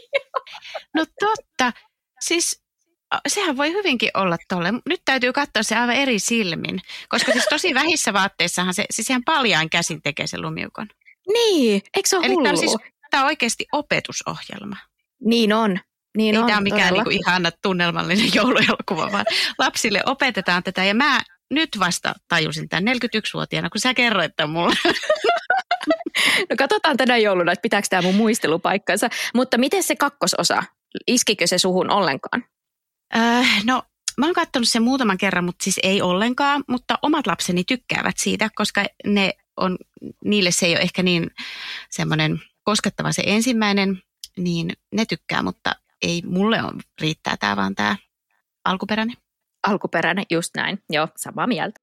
[0.96, 1.74] No totta.
[2.20, 2.64] Siis
[3.28, 4.74] sehän voi hyvinkin olla tolle.
[4.86, 9.24] Nyt täytyy katsoa se aivan eri silmin, koska siis tosi vähissä vaatteissahan se, siis ihan
[9.26, 10.88] paljaan käsin tekee se lumiukon.
[11.34, 12.44] Niin, eikö se ole Eli hullu?
[12.44, 12.78] tämä on, siis,
[13.12, 14.78] tämä on oikeasti opetusohjelma.
[15.26, 15.80] Niin on.
[16.18, 17.04] Niin Ei on, tämä ole mikään todella.
[17.04, 19.26] niinku ihana tunnelmallinen jouluelokuva, vaan
[19.60, 20.84] lapsille opetetaan tätä.
[20.84, 24.76] Ja mä nyt vasta tajusin tämän 41-vuotiaana, kun sä kerroit tämän mulle.
[26.50, 29.10] No katsotaan tänä jouluna, että pitääkö tämä mun muistelu paikkansa.
[29.34, 30.64] Mutta miten se kakkososa?
[31.08, 32.46] Iskikö se suhun ollenkaan?
[33.16, 33.84] Äh, no,
[34.18, 36.64] mä oon katsonut sen muutaman kerran, mutta siis ei ollenkaan.
[36.68, 39.78] Mutta omat lapseni tykkäävät siitä, koska ne on,
[40.26, 41.32] niille se ei ole ehkä niin
[41.90, 44.02] semmoinen koskettava se ensimmäinen,
[44.38, 47.96] niin ne tykkää, mutta ei mulle on, riittää tämä vaan tämä
[48.66, 49.16] alkuperäinen.
[49.68, 50.80] Alkuperäinen, just näin.
[50.90, 51.83] Joo, samaa mieltä.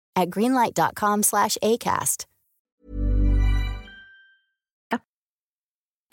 [0.15, 2.31] at greenlight.com slash ACAST.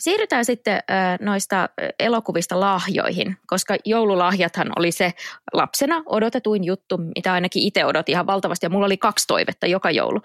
[0.03, 0.83] Siirrytään sitten
[1.21, 5.13] noista elokuvista lahjoihin, koska joululahjathan oli se
[5.53, 8.67] lapsena odotetuin juttu, mitä ainakin itse odotin ihan valtavasti.
[8.67, 10.21] Ja mulla oli kaksi toivetta joka joulu.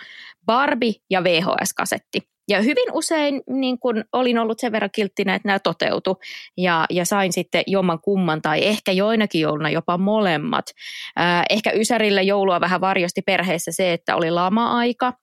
[0.45, 2.32] Barbie ja VHS-kasetti.
[2.49, 6.19] Ja hyvin usein niin kun olin ollut sen verran kilttinen, että nämä toteutu.
[6.57, 10.65] Ja, ja sain sitten jomman kumman tai ehkä joinakin jouluna jopa molemmat.
[11.49, 15.13] Ehkä Ysärille joulua vähän varjosti perheessä se, että oli lama-aika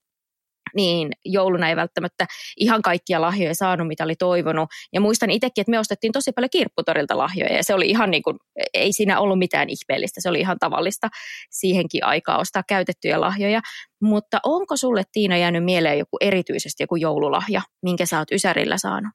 [0.75, 4.69] niin jouluna ei välttämättä ihan kaikkia lahjoja saanut, mitä oli toivonut.
[4.93, 8.23] Ja muistan itsekin, että me ostettiin tosi paljon kirpputorilta lahjoja ja se oli ihan niin
[8.23, 8.37] kuin,
[8.75, 11.09] ei siinä ollut mitään ihmeellistä, se oli ihan tavallista
[11.51, 13.61] siihenkin aikaa ostaa käytettyjä lahjoja.
[14.03, 19.13] Mutta onko sulle Tiina jäänyt mieleen joku erityisesti joku joululahja, minkä sä oot Ysärillä saanut?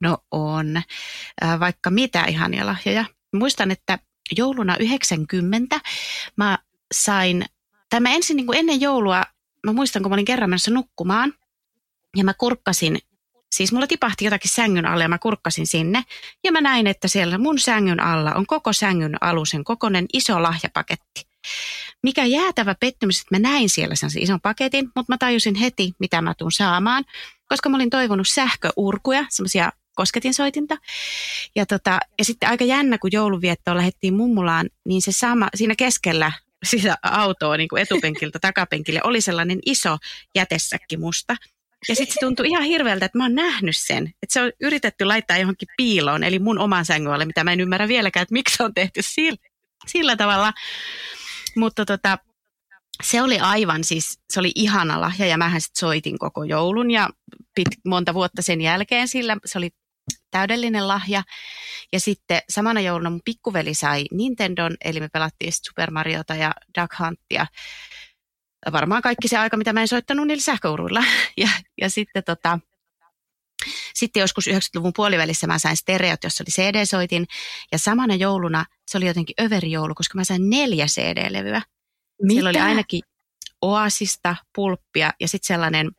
[0.00, 0.76] No on,
[1.44, 3.04] äh, vaikka mitä ihania lahjoja.
[3.32, 3.98] Muistan, että
[4.36, 5.80] jouluna 90
[6.36, 6.58] mä
[6.94, 7.44] sain,
[7.90, 9.22] tai mä ensin niin kuin ennen joulua,
[9.66, 11.32] mä muistan, kun mä olin kerran menossa nukkumaan,
[12.16, 12.98] ja mä kurkkasin,
[13.52, 16.02] siis mulla tipahti jotakin sängyn alle, ja mä kurkkasin sinne,
[16.44, 21.26] ja mä näin, että siellä mun sängyn alla on koko sängyn alusen kokonen iso lahjapaketti.
[22.02, 26.22] Mikä jäätävä pettymys, että mä näin siellä sen ison paketin, mutta mä tajusin heti, mitä
[26.22, 27.04] mä tuun saamaan,
[27.48, 30.76] koska mä olin toivonut sähköurkuja, semmoisia kosketinsoitinta.
[31.56, 36.32] Ja, tota, ja sitten aika jännä, kun jouluviettoon lähdettiin mummulaan, niin se sama, siinä keskellä
[36.66, 39.96] sitä autoa niin kuin etupenkiltä takapenkille oli sellainen iso
[40.34, 41.36] jätesäkki musta.
[41.88, 44.06] Ja sitten se tuntui ihan hirveältä, että mä oon nähnyt sen.
[44.06, 47.60] Että se on yritetty laittaa johonkin piiloon, eli mun oman sängyn alle, mitä mä en
[47.60, 49.38] ymmärrä vieläkään, että miksi se on tehty sillä,
[49.86, 50.52] sillä tavalla.
[51.56, 52.18] Mutta tota,
[53.02, 57.10] se oli aivan siis, se oli ihana lahja ja mähän sitten soitin koko joulun ja
[57.54, 59.36] pit, monta vuotta sen jälkeen sillä.
[59.44, 59.70] Se oli
[60.30, 61.22] täydellinen lahja.
[61.92, 66.98] Ja sitten samana jouluna mun pikkuveli sai Nintendon, eli me pelattiin Super Mariota ja Duck
[66.98, 67.46] Huntia.
[68.72, 71.04] Varmaan kaikki se aika, mitä mä en soittanut niillä sähköuruilla.
[71.36, 71.48] Ja,
[71.80, 72.58] ja sitten tota,
[73.94, 77.26] sitten joskus 90-luvun puolivälissä mä sain stereot, jossa oli CD-soitin.
[77.72, 81.62] Ja samana jouluna se oli jotenkin överijoulu, koska mä sain neljä CD-levyä.
[82.28, 83.00] Siellä oli ainakin
[83.62, 85.90] Oasista, Pulppia ja sitten sellainen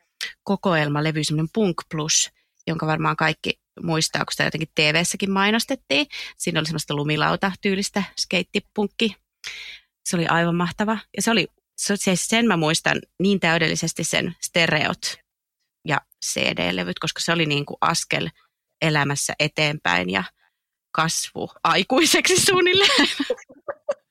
[0.43, 2.29] kokoelmalevy, semmoinen Punk Plus,
[2.67, 6.07] jonka varmaan kaikki muistaa, kun sitä jotenkin TV-säkin mainostettiin.
[6.37, 9.15] Siinä oli semmoista lumilauta-tyylistä skeittipunkki.
[10.09, 10.97] Se oli aivan mahtava.
[11.15, 15.17] Ja se oli, se, sen mä muistan niin täydellisesti sen stereot
[15.87, 18.29] ja CD-levyt, koska se oli niin kuin askel
[18.81, 20.23] elämässä eteenpäin ja
[20.91, 23.07] kasvu aikuiseksi suunnilleen.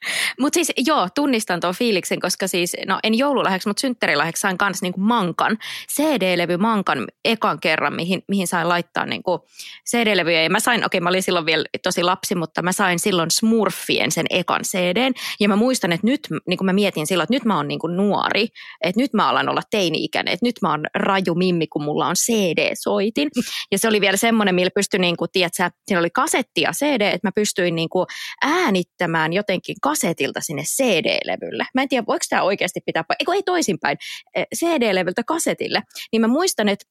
[0.41, 4.85] Mutta siis joo, tunnistan tuon fiiliksen, koska siis, no en joululahjaksi, mutta synttärilahjaksi sain kanssa
[4.85, 5.59] niinku mankan,
[5.93, 9.47] CD-levy mankan ekan kerran, mihin, mihin sain laittaa niinku
[9.91, 10.43] CD-levyjä.
[10.43, 13.31] Ja mä sain, okei okay, mä olin silloin vielä tosi lapsi, mutta mä sain silloin
[13.31, 15.13] Smurfien sen ekan CDn.
[15.41, 17.87] Ja mä muistan, että nyt, niin kuin mä mietin silloin, että nyt mä oon niinku
[17.87, 18.49] nuori,
[18.81, 22.15] että nyt mä alan olla teini-ikäinen, että nyt mä oon raju mimmi, kun mulla on
[22.15, 23.29] CD-soitin.
[23.73, 27.29] Ja se oli vielä semmoinen, millä pystyi, niinku, tiedätkö, siinä oli kasetti ja CD, että
[27.29, 28.07] mä pystyin niinku
[28.43, 31.65] äänittämään jotenkin kasetilta sinne CD-levylle.
[31.75, 33.99] Mä en tiedä, voiko tämä oikeasti pitää, eikö ei toisinpäin,
[34.57, 35.83] CD-levyltä kasetille.
[36.13, 36.87] Niin mä muistan, että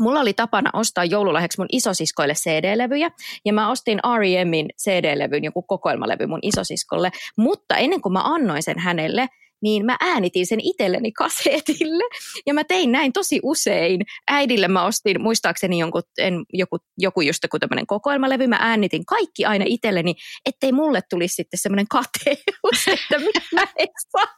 [0.00, 3.10] Mulla oli tapana ostaa joululahjaksi mun isosiskoille CD-levyjä
[3.44, 8.78] ja mä ostin R.E.Min CD-levyn, joku kokoelmalevy mun isosiskolle, mutta ennen kuin mä annoin sen
[8.78, 9.26] hänelle,
[9.62, 12.04] niin mä äänitin sen itselleni kasetille.
[12.46, 14.00] Ja mä tein näin tosi usein.
[14.28, 19.44] Äidille mä ostin, muistaakseni jonkun, en, joku, joku just joku tämmöinen kokoelmalevy, mä äänitin kaikki
[19.44, 20.14] aina itselleni,
[20.46, 23.18] ettei mulle tulisi sitten semmoinen kateus, että
[23.54, 24.36] mä en saa.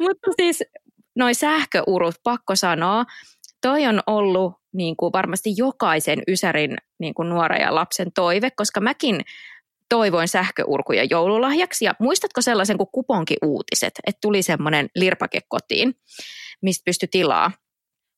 [0.00, 0.62] Mutta siis
[1.16, 3.04] noin sähköurut, pakko sanoa,
[3.62, 8.80] toi on ollut niin kuin varmasti jokaisen Ysärin niin kuin nuoren ja lapsen toive, koska
[8.80, 9.20] mäkin
[9.88, 11.84] toivoin sähköurkuja joululahjaksi.
[11.84, 15.94] Ja muistatko sellaisen kuin kuponki-uutiset, että tuli semmoinen lirpake kotiin,
[16.62, 17.52] mistä pystyi tilaa?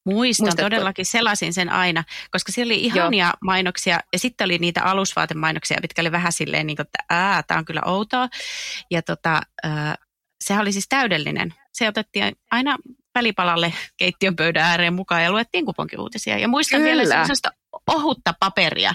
[0.06, 0.70] Muistan Muistatko?
[0.70, 3.32] todellakin, selasin sen aina, koska siellä oli ihania Joo.
[3.44, 7.58] mainoksia ja sitten oli niitä alusvaatemainoksia, mitkä oli vähän silleen, niin kuin, että ää, tämä
[7.58, 8.28] on kyllä outoa.
[8.90, 9.94] Ja tota, äh,
[10.44, 11.54] sehän oli siis täydellinen.
[11.72, 12.76] Se otettiin aina
[13.14, 16.38] välipalalle keittiön pöydän ääreen mukaan ja luettiin kuponkiuutisia.
[16.38, 16.92] Ja muistan Kyllä.
[16.92, 17.50] vielä sellaista
[17.86, 18.92] ohutta paperia,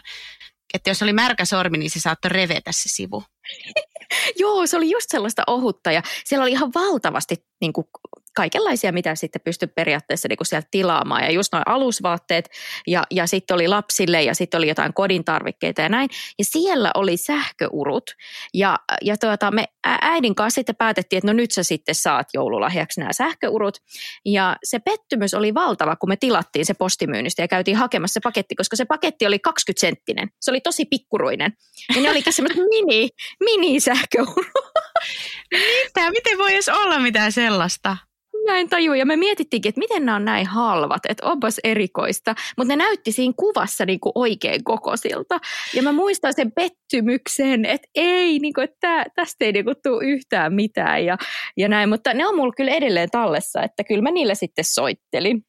[0.73, 3.23] että jos oli märkä sormi, niin se saattoi revetä se sivu.
[4.39, 7.87] Joo, se oli just sellaista ohutta ja siellä oli ihan valtavasti niin kuin,
[8.35, 11.23] kaikenlaisia, mitä sitten pystyi periaatteessa niin kuin sieltä tilaamaan.
[11.23, 12.49] Ja just noin alusvaatteet
[12.87, 16.09] ja, ja sitten oli lapsille ja sitten oli jotain kodin tarvikkeita ja näin.
[16.39, 18.03] Ja siellä oli sähköurut.
[18.53, 22.99] Ja, ja tuota, me äidin kanssa sitten päätettiin, että no nyt sä sitten saat joululahjaksi
[22.99, 23.77] nämä sähköurut.
[24.25, 28.55] Ja se pettymys oli valtava, kun me tilattiin se postimyynnistä ja käytiin hakemassa se paketti,
[28.55, 30.29] koska se paketti oli 20 senttinen.
[30.41, 31.53] Se oli tosi pikkuruinen.
[31.95, 34.45] Ja ne olikin semmoiset mini, mini sähköurut.
[35.51, 36.11] Mitä?
[36.11, 37.97] Miten voi edes olla mitään sellaista?
[38.45, 38.95] Mä en tajua.
[38.95, 42.35] Ja me mietittiinkin, että miten nämä on näin halvat, että onpas erikoista.
[42.57, 45.39] Mutta ne näytti siinä kuvassa niin kuin oikein kokoisilta.
[45.73, 50.05] Ja mä muistan sen pettymyksen, että ei, niin kuin, että tästä ei niin kuin, tule
[50.05, 51.17] yhtään mitään ja,
[51.57, 51.89] ja näin.
[51.89, 55.45] Mutta ne on mulla kyllä edelleen tallessa, että kyllä mä niille sitten soittelin.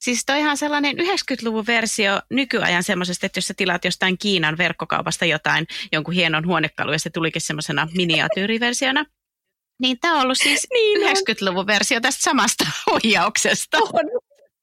[0.00, 5.24] Siis toi ihan sellainen 90-luvun versio nykyajan semmoisesta, että jos sä tilaat jostain Kiinan verkkokaupasta
[5.24, 9.04] jotain, jonkun hienon huonekalu ja se tulikin semmoisena miniatyyriversiona,
[9.80, 13.78] niin tämä on ollut siis niin 90-luvun versio tästä samasta huijauksesta.
[13.78, 13.90] On,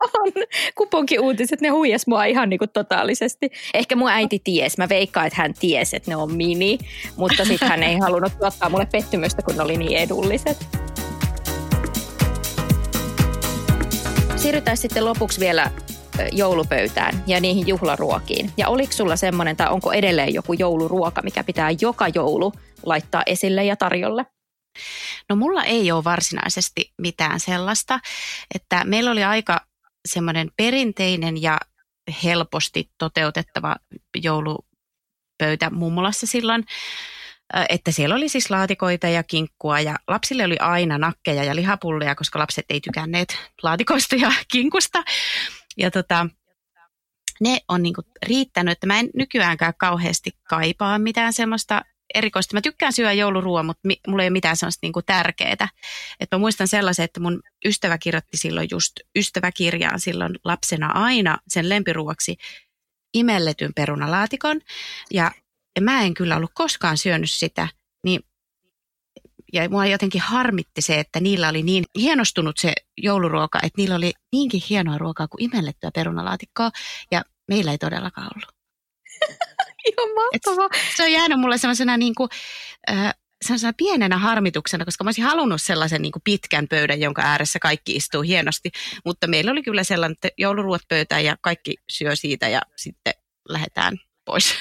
[0.01, 0.31] on.
[0.75, 3.51] Kuponki-uutiset, ne huijas mua ihan niin kuin totaalisesti.
[3.73, 4.77] Ehkä mun äiti ties.
[4.77, 6.77] Mä veikkaan, että hän ties, että ne on mini.
[7.17, 10.57] Mutta sitten hän ei halunnut tuottaa mulle pettymystä, kun ne oli niin edulliset.
[14.35, 15.71] Siirrytään sitten lopuksi vielä
[16.31, 18.51] joulupöytään ja niihin juhlaruokiin.
[18.57, 22.53] Ja oliko sulla semmoinen tai onko edelleen joku jouluruoka, mikä pitää joka joulu
[22.85, 24.25] laittaa esille ja tarjolle?
[25.29, 27.99] No mulla ei ole varsinaisesti mitään sellaista,
[28.55, 29.65] että meillä oli aika
[30.07, 31.57] semmoinen perinteinen ja
[32.23, 33.75] helposti toteutettava
[34.15, 36.65] joulupöytä mummolassa silloin,
[37.69, 42.39] että siellä oli siis laatikoita ja kinkkua ja lapsille oli aina nakkeja ja lihapulleja, koska
[42.39, 45.03] lapset ei tykänneet laatikoista ja kinkusta.
[45.77, 46.27] Ja tota,
[47.41, 51.81] ne on niinku riittänyt, että mä en nykyäänkään kauheasti kaipaa mitään semmoista
[52.13, 52.55] erikoista.
[52.55, 55.67] Mä tykkään syödä jouluruoa, mutta mi, mulla ei ole mitään sellaista niin tärkeää.
[56.19, 61.69] Et mä muistan sellaisen, että mun ystävä kirjoitti silloin just ystäväkirjaan silloin lapsena aina sen
[61.69, 62.37] lempiruoksi
[63.13, 64.61] imelletyn perunalaatikon.
[65.11, 65.31] Ja
[65.79, 67.67] mä en kyllä ollut koskaan syönyt sitä,
[68.03, 68.21] niin
[69.53, 74.13] ja mua jotenkin harmitti se, että niillä oli niin hienostunut se jouluruoka, että niillä oli
[74.31, 76.71] niinkin hienoa ruokaa kuin imellettyä perunalaatikkoa,
[77.11, 78.60] ja meillä ei todellakaan ollut.
[79.89, 80.69] Ihan mahtavaa.
[80.95, 82.29] se on jäänyt mulle sellaisena niin kuin,
[82.89, 83.13] äh,
[83.45, 87.95] sellaisena pienenä harmituksena, koska mä olisin halunnut sellaisen niin kuin pitkän pöydän, jonka ääressä kaikki
[87.95, 88.71] istuu hienosti.
[89.05, 93.13] Mutta meillä oli kyllä sellainen, että jouluruot pöytään ja kaikki syö siitä ja sitten
[93.49, 94.55] lähdetään pois.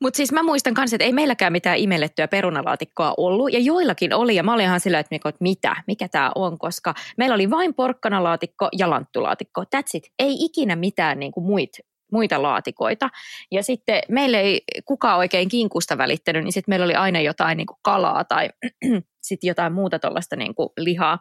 [0.00, 3.52] Mutta siis mä muistan kanssa, että ei meilläkään mitään imellettyä perunalaatikkoa ollut.
[3.52, 7.34] Ja joillakin oli, ja mä olin ihan sillä, että mitä, mikä tämä on, koska meillä
[7.34, 9.62] oli vain porkkanalaatikko ja lanttulaatikko.
[9.62, 10.04] That's it.
[10.18, 11.70] Ei ikinä mitään niin kuin muit
[12.12, 13.10] muita laatikoita.
[13.50, 17.66] Ja sitten meille ei kukaan oikein kinkusta välittänyt, niin sitten meillä oli aina jotain niin
[17.66, 18.48] kuin kalaa tai
[19.28, 21.18] sitten jotain muuta tuollaista niin kuin lihaa,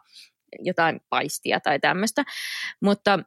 [0.59, 2.23] jotain paistia tai tämmöistä.
[2.81, 3.19] Mutta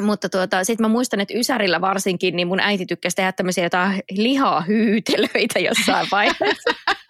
[0.00, 4.00] mutta tuota, sitten mä muistan, että Ysärillä varsinkin, niin mun äiti tykkäsi tehdä tämmöisiä jotain
[4.10, 6.70] lihahyytelöitä jossain vaiheessa.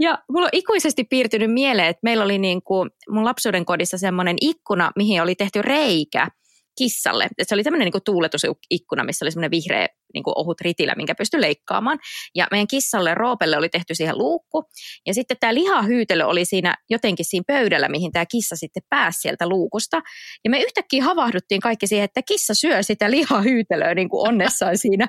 [0.00, 4.36] Ja mulla on ikuisesti piirtynyt mieleen, että meillä oli niin kuin mun lapsuuden kodissa semmoinen
[4.40, 6.28] ikkuna, mihin oli tehty reikä
[6.78, 7.28] kissalle.
[7.38, 11.14] Et se oli tämmöinen niin tuuletusikkuna, missä oli semmoinen vihreä niin kuin ohut ritilä, minkä
[11.14, 11.98] pystyi leikkaamaan.
[12.34, 14.64] Ja meidän kissalle Roopelle oli tehty siihen luukku.
[15.06, 19.48] Ja sitten tämä lihahyytelö oli siinä jotenkin siinä pöydällä, mihin tämä kissa sitten pääsi sieltä
[19.48, 20.02] luukusta.
[20.44, 25.08] Ja me yhtäkkiä havahduttiin kaikki siihen, että kissa syö sitä lihahyytelöä niin kuin onnessaan siinä.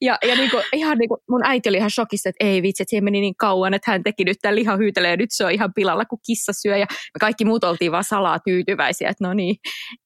[0.00, 2.82] Ja, ja niin kuin, ihan niin kuin, mun äiti oli ihan shokissa, että ei vitsi,
[2.82, 5.50] että siihen meni niin kauan, että hän teki nyt tämän lihahyytelön ja nyt se on
[5.50, 6.76] ihan pilalla, kun kissa syö.
[6.76, 9.56] Ja me kaikki muut oltiin vaan salaa tyytyväisiä, että no niin,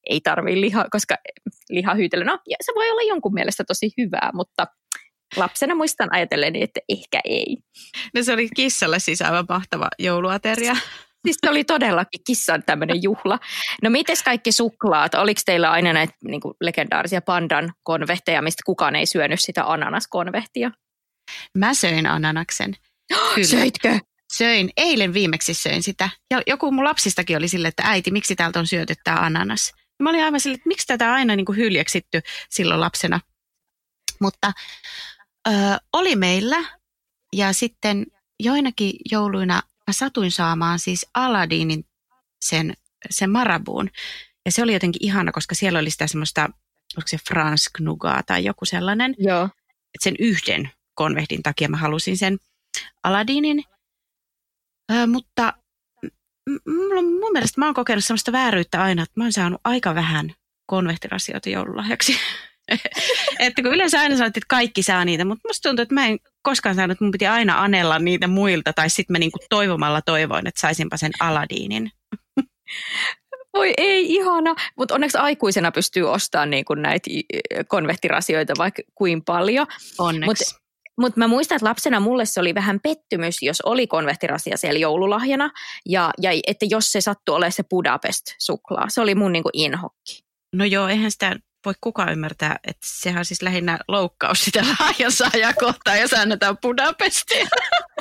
[0.09, 1.15] ei tarvii liha, koska
[1.69, 4.67] lihahyytelö, no se voi olla jonkun mielestä tosi hyvää, mutta
[5.37, 7.57] lapsena muistan ajatelleni, että ehkä ei.
[8.15, 10.75] No se oli kissalle siis aivan mahtava jouluateria.
[11.25, 13.39] Siis se oli todellakin kissan tämmöinen juhla.
[13.83, 15.13] No mites kaikki suklaat?
[15.13, 20.71] Oliko teillä aina näitä niin kuin legendaarisia pandan konvehteja, mistä kukaan ei syönyt sitä ananaskonvehtia?
[21.57, 22.75] Mä söin ananaksen.
[23.35, 23.47] Kyllä.
[23.47, 23.99] Söitkö?
[24.33, 24.69] Söin.
[24.77, 26.09] Eilen viimeksi söin sitä.
[26.31, 29.73] Ja joku mun lapsistakin oli sille, että äiti, miksi täältä on syöty tämä ananas?
[29.75, 33.19] Ja mä olin aivan sille, että miksi tätä aina niin kuin hyljeksitty silloin lapsena.
[34.21, 34.51] Mutta
[35.47, 35.51] ö,
[35.93, 36.63] oli meillä
[37.33, 38.05] ja sitten
[38.39, 41.85] joinakin jouluina mä satuin saamaan siis Aladinin
[42.45, 42.73] sen,
[43.09, 43.89] sen marabuun.
[44.45, 46.41] Ja se oli jotenkin ihana, koska siellä oli sitä semmoista,
[46.97, 49.15] onko se France Nougat tai joku sellainen.
[49.17, 49.43] Joo.
[49.65, 52.37] Että sen yhden konvehdin takia mä halusin sen
[53.03, 53.63] Aladinin.
[54.91, 55.53] Ö, mutta
[56.67, 60.33] mulla, mun mielestä mä oon kokenut semmoista vääryyttä aina, että mä oon saanut aika vähän
[60.65, 62.19] konvehtirasioita joululahjaksi.
[63.39, 66.19] että kun yleensä aina sanot, että kaikki saa niitä, mutta musta tuntuu, että mä en
[66.41, 70.47] koskaan saanut, että mun piti aina anella niitä muilta, tai sitten mä niinku toivomalla toivoin,
[70.47, 71.91] että saisinpa sen Aladinin.
[73.57, 74.55] Voi ei, ihana.
[74.77, 77.09] Mutta onneksi aikuisena pystyy ostamaan niin näitä
[77.67, 79.67] konvehtirasioita vaikka kuin paljon.
[79.97, 80.25] Onneksi.
[80.25, 80.61] Mut,
[80.99, 85.51] mutta mä muistan, että lapsena mulle se oli vähän pettymys, jos oli konvehtirasia siellä joululahjana.
[85.85, 88.85] Ja, ja että jos se sattui olemaan se Budapest-suklaa.
[88.89, 90.23] Se oli mun niinku inhokki.
[90.55, 91.35] No joo, eihän sitä
[91.65, 97.47] voi kukaan ymmärtää, että sehän on siis lähinnä loukkaus sitä lahjansaajaa kohtaan, jos annetaan Budapestia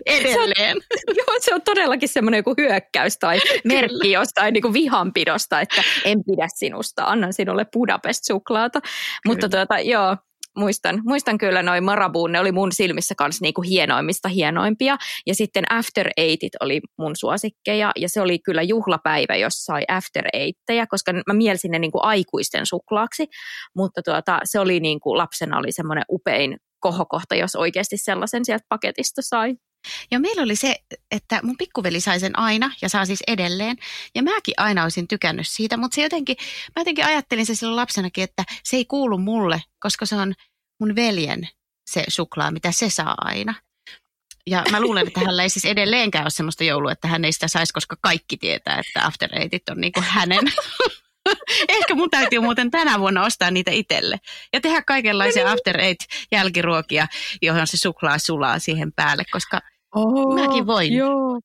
[0.07, 0.77] edelleen.
[0.97, 5.61] Se on, joo, se on todellakin semmoinen joku hyökkäys tai merkki jostain niin kuin vihanpidosta,
[5.61, 8.81] että en pidä sinusta, annan sinulle Budapest-suklaata.
[8.81, 8.93] Kyllä.
[9.27, 10.17] Mutta tuota, joo,
[10.59, 14.97] muistan, muistan kyllä noin Marabuun, ne oli mun silmissä kanssa niinku hienoimmista hienoimpia.
[15.27, 20.25] Ja sitten After Eightit oli mun suosikkeja ja se oli kyllä juhlapäivä, jos sai After
[20.33, 23.27] Eightejä, koska mä mielsin ne niinku aikuisten suklaaksi.
[23.77, 29.23] Mutta tuota, se oli niinku, lapsena oli semmoinen upein kohokohta, jos oikeasti sellaisen sieltä paketista
[29.23, 29.55] sai.
[30.11, 30.77] Ja meillä oli se,
[31.11, 33.77] että mun pikkuveli sai sen aina ja saa siis edelleen.
[34.15, 36.37] Ja mäkin aina olisin tykännyt siitä, mutta se jotenkin,
[36.77, 40.35] mä jotenkin ajattelin se silloin lapsenakin, että se ei kuulu mulle, koska se on
[40.81, 41.49] mun veljen
[41.91, 43.55] se suklaa, mitä se saa aina.
[44.47, 47.49] Ja mä luulen, että hänellä ei siis edelleenkään ole sellaista joulua, että hän ei sitä
[47.49, 50.53] saisi, koska kaikki tietää, että After Eightit on niin kuin hänen.
[51.69, 54.21] Ehkä mun täytyy muuten tänä vuonna ostaa niitä itselle.
[54.53, 55.55] Ja tehdä kaikenlaisia no niin.
[55.55, 56.01] After Eight
[56.33, 57.07] jälkiruokia,
[57.43, 59.61] johon se suklaa sulaa siihen päälle, koska
[59.95, 60.93] oh, mäkin voin.
[60.93, 61.41] Joo.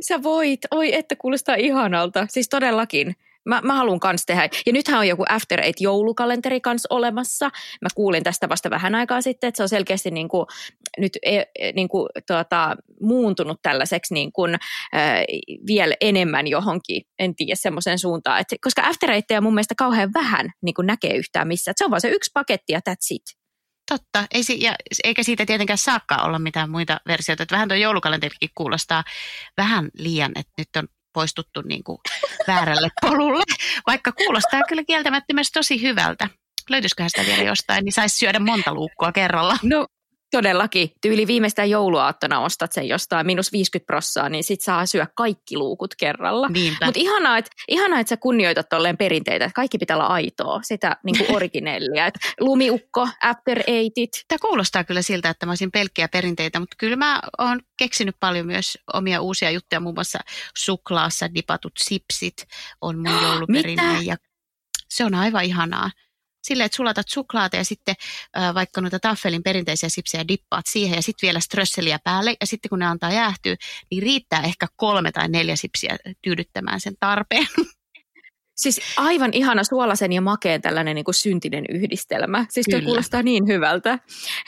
[0.00, 0.60] Sä voit.
[0.70, 2.26] Oi, että kuulostaa ihanalta.
[2.30, 3.16] Siis todellakin.
[3.44, 4.48] Mä, mä haluan kans tehdä.
[4.66, 7.50] Ja nythän on joku After Eight joulukalenteri kanssa olemassa.
[7.80, 10.46] Mä kuulin tästä vasta vähän aikaa sitten, että se on selkeästi niin kuin,
[10.98, 14.60] nyt e, e, niin kuin, tuota, muuntunut tällaiseksi niin kuin, äh,
[15.66, 18.40] vielä enemmän johonkin, en tiedä, semmoiseen suuntaan.
[18.40, 21.70] Et, koska After Eightejä mun mielestä kauhean vähän niin kuin näkee yhtään missä.
[21.70, 23.22] Et se on vaan se yksi paketti ja that's it.
[23.90, 24.74] Totta, Ei, ja,
[25.04, 27.42] eikä siitä tietenkään saakka olla mitään muita versioita.
[27.42, 29.04] Että vähän tuo joulukalenterikin kuulostaa
[29.56, 31.98] vähän liian, että nyt on poistuttu niin kuin
[32.46, 33.44] väärälle polulle,
[33.86, 36.28] vaikka kuulostaa kyllä kieltämättä myös tosi hyvältä.
[36.70, 39.56] Löytyisiköhän sitä vielä jostain, niin saisi syödä monta luukkua kerralla.
[39.62, 39.86] No
[40.34, 40.90] Todellakin.
[41.00, 45.94] Tyyli viimeistään jouluaattona ostat sen jostain minus 50 prossaa, niin sit saa syödä kaikki luukut
[45.94, 46.48] kerralla.
[46.84, 50.96] Mutta ihanaa, että ihanaa, et sä kunnioitat tolleen perinteitä, että kaikki pitää olla aitoa, sitä
[51.04, 52.06] niin kuin originellia.
[52.06, 54.10] Et lumiukko, after eightit.
[54.28, 58.46] Tämä kuulostaa kyllä siltä, että mä olisin pelkkiä perinteitä, mutta kyllä mä oon keksinyt paljon
[58.46, 60.18] myös omia uusia juttuja, muun muassa
[60.56, 62.46] suklaassa dipatut sipsit
[62.80, 64.02] on mun jouluperinne.
[64.02, 64.16] Ja
[64.88, 65.90] se on aivan ihanaa
[66.44, 67.94] silleen, että sulatat suklaata ja sitten
[68.54, 72.36] vaikka noita taffelin perinteisiä sipsejä dippaat siihen ja sitten vielä strösseliä päälle.
[72.40, 73.56] Ja sitten kun ne antaa jäähtyä,
[73.90, 77.46] niin riittää ehkä kolme tai neljä sipsiä tyydyttämään sen tarpeen.
[78.56, 82.46] Siis aivan ihana suolasen ja makeen tällainen niin kuin syntinen yhdistelmä.
[82.50, 82.84] Siis Kyllä.
[82.84, 83.98] kuulostaa niin hyvältä.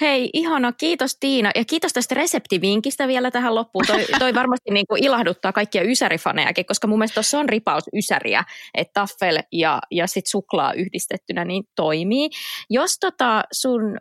[0.01, 1.51] Hei, ihana, kiitos Tiina.
[1.55, 3.85] Ja kiitos tästä reseptivinkistä vielä tähän loppuun.
[3.87, 8.45] Toi, toi varmasti niin kuin ilahduttaa kaikkia ysärifanejakin, koska mun mielestä tuossa on ripaus ysäriä,
[8.75, 12.31] että taffel ja, ja sit suklaa yhdistettynä niin toimii.
[12.71, 13.97] Jos tota sun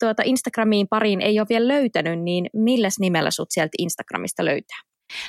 [0.00, 4.78] tuota Instagramiin pariin ei ole vielä löytänyt, niin milläs nimellä sut sieltä Instagramista löytää?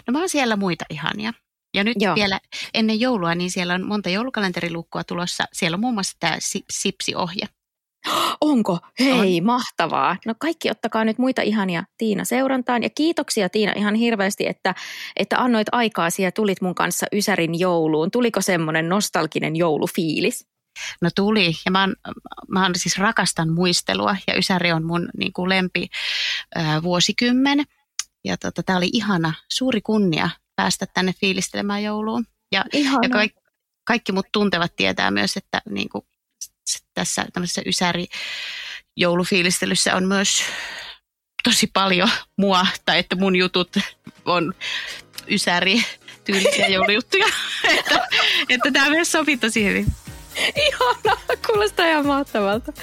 [0.08, 1.34] No mä oon siellä muita ihania.
[1.78, 2.16] Ja nyt Joo.
[2.16, 2.40] vielä
[2.74, 5.44] ennen joulua, niin siellä on monta joulukalenterilukkua tulossa.
[5.54, 6.38] Siellä on muun muassa tämä
[6.74, 7.46] Sipsi-ohje.
[8.42, 8.80] Onko?
[9.00, 9.46] Hei, on.
[9.46, 10.18] mahtavaa.
[10.26, 12.84] No kaikki ottakaa nyt muita ihania Tiina seurantaan.
[12.84, 14.76] Ja kiitoksia Tiina ihan hirveästi, että,
[15.16, 18.12] että annoit aikaa ja tulit mun kanssa Ysärin jouluun.
[18.12, 20.48] Tuliko semmoinen nostalginen joulufiilis?
[21.02, 21.96] No tuli, ja mä, oon,
[22.48, 25.88] mä oon siis rakastan muistelua, ja Ysäri on mun niin kuin lempi
[26.58, 27.64] äh, vuosikymmen.
[28.26, 32.26] Ja tota, tämä oli ihana, suuri kunnia päästä tänne fiilistelemään jouluun.
[32.52, 32.66] Ja,
[33.02, 33.40] ja kaikki,
[33.84, 36.06] kaikki mut tuntevat tietää myös, että niin kuin
[36.94, 38.06] tässä tämmöisessä Ysäri
[38.96, 40.44] joulufiilistelyssä on myös
[41.44, 43.78] tosi paljon mua, tai että mun jutut
[44.26, 44.54] on
[45.30, 45.84] Ysäri
[46.24, 47.28] tyylisiä joulujuttuja.
[47.80, 48.08] että,
[48.50, 49.88] että tämä myös sopii tosi hyvin.
[50.68, 51.18] Ihana,
[51.48, 52.74] kuulostaa ihan mahtavalta.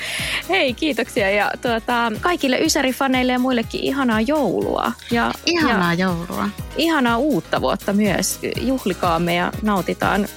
[0.48, 4.92] Hei, kiitoksia ja tuota, kaikille Ysäri-faneille ja muillekin ihanaa joulua.
[5.10, 6.48] Ja, ihanaa ja joulua.
[6.76, 8.38] Ihanaa uutta vuotta myös.
[8.60, 10.28] Juhlikaamme ja nautitaan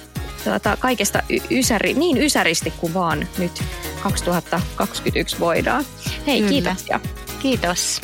[0.44, 3.62] tuota, kaikesta y- ysäri, niin ysäristi kuin vaan nyt
[4.02, 5.84] 2021 voidaan.
[6.26, 6.50] Hei, Kyllä.
[6.50, 7.00] kiitoksia.
[7.42, 8.00] Kiitos.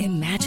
[0.00, 0.27] Imagine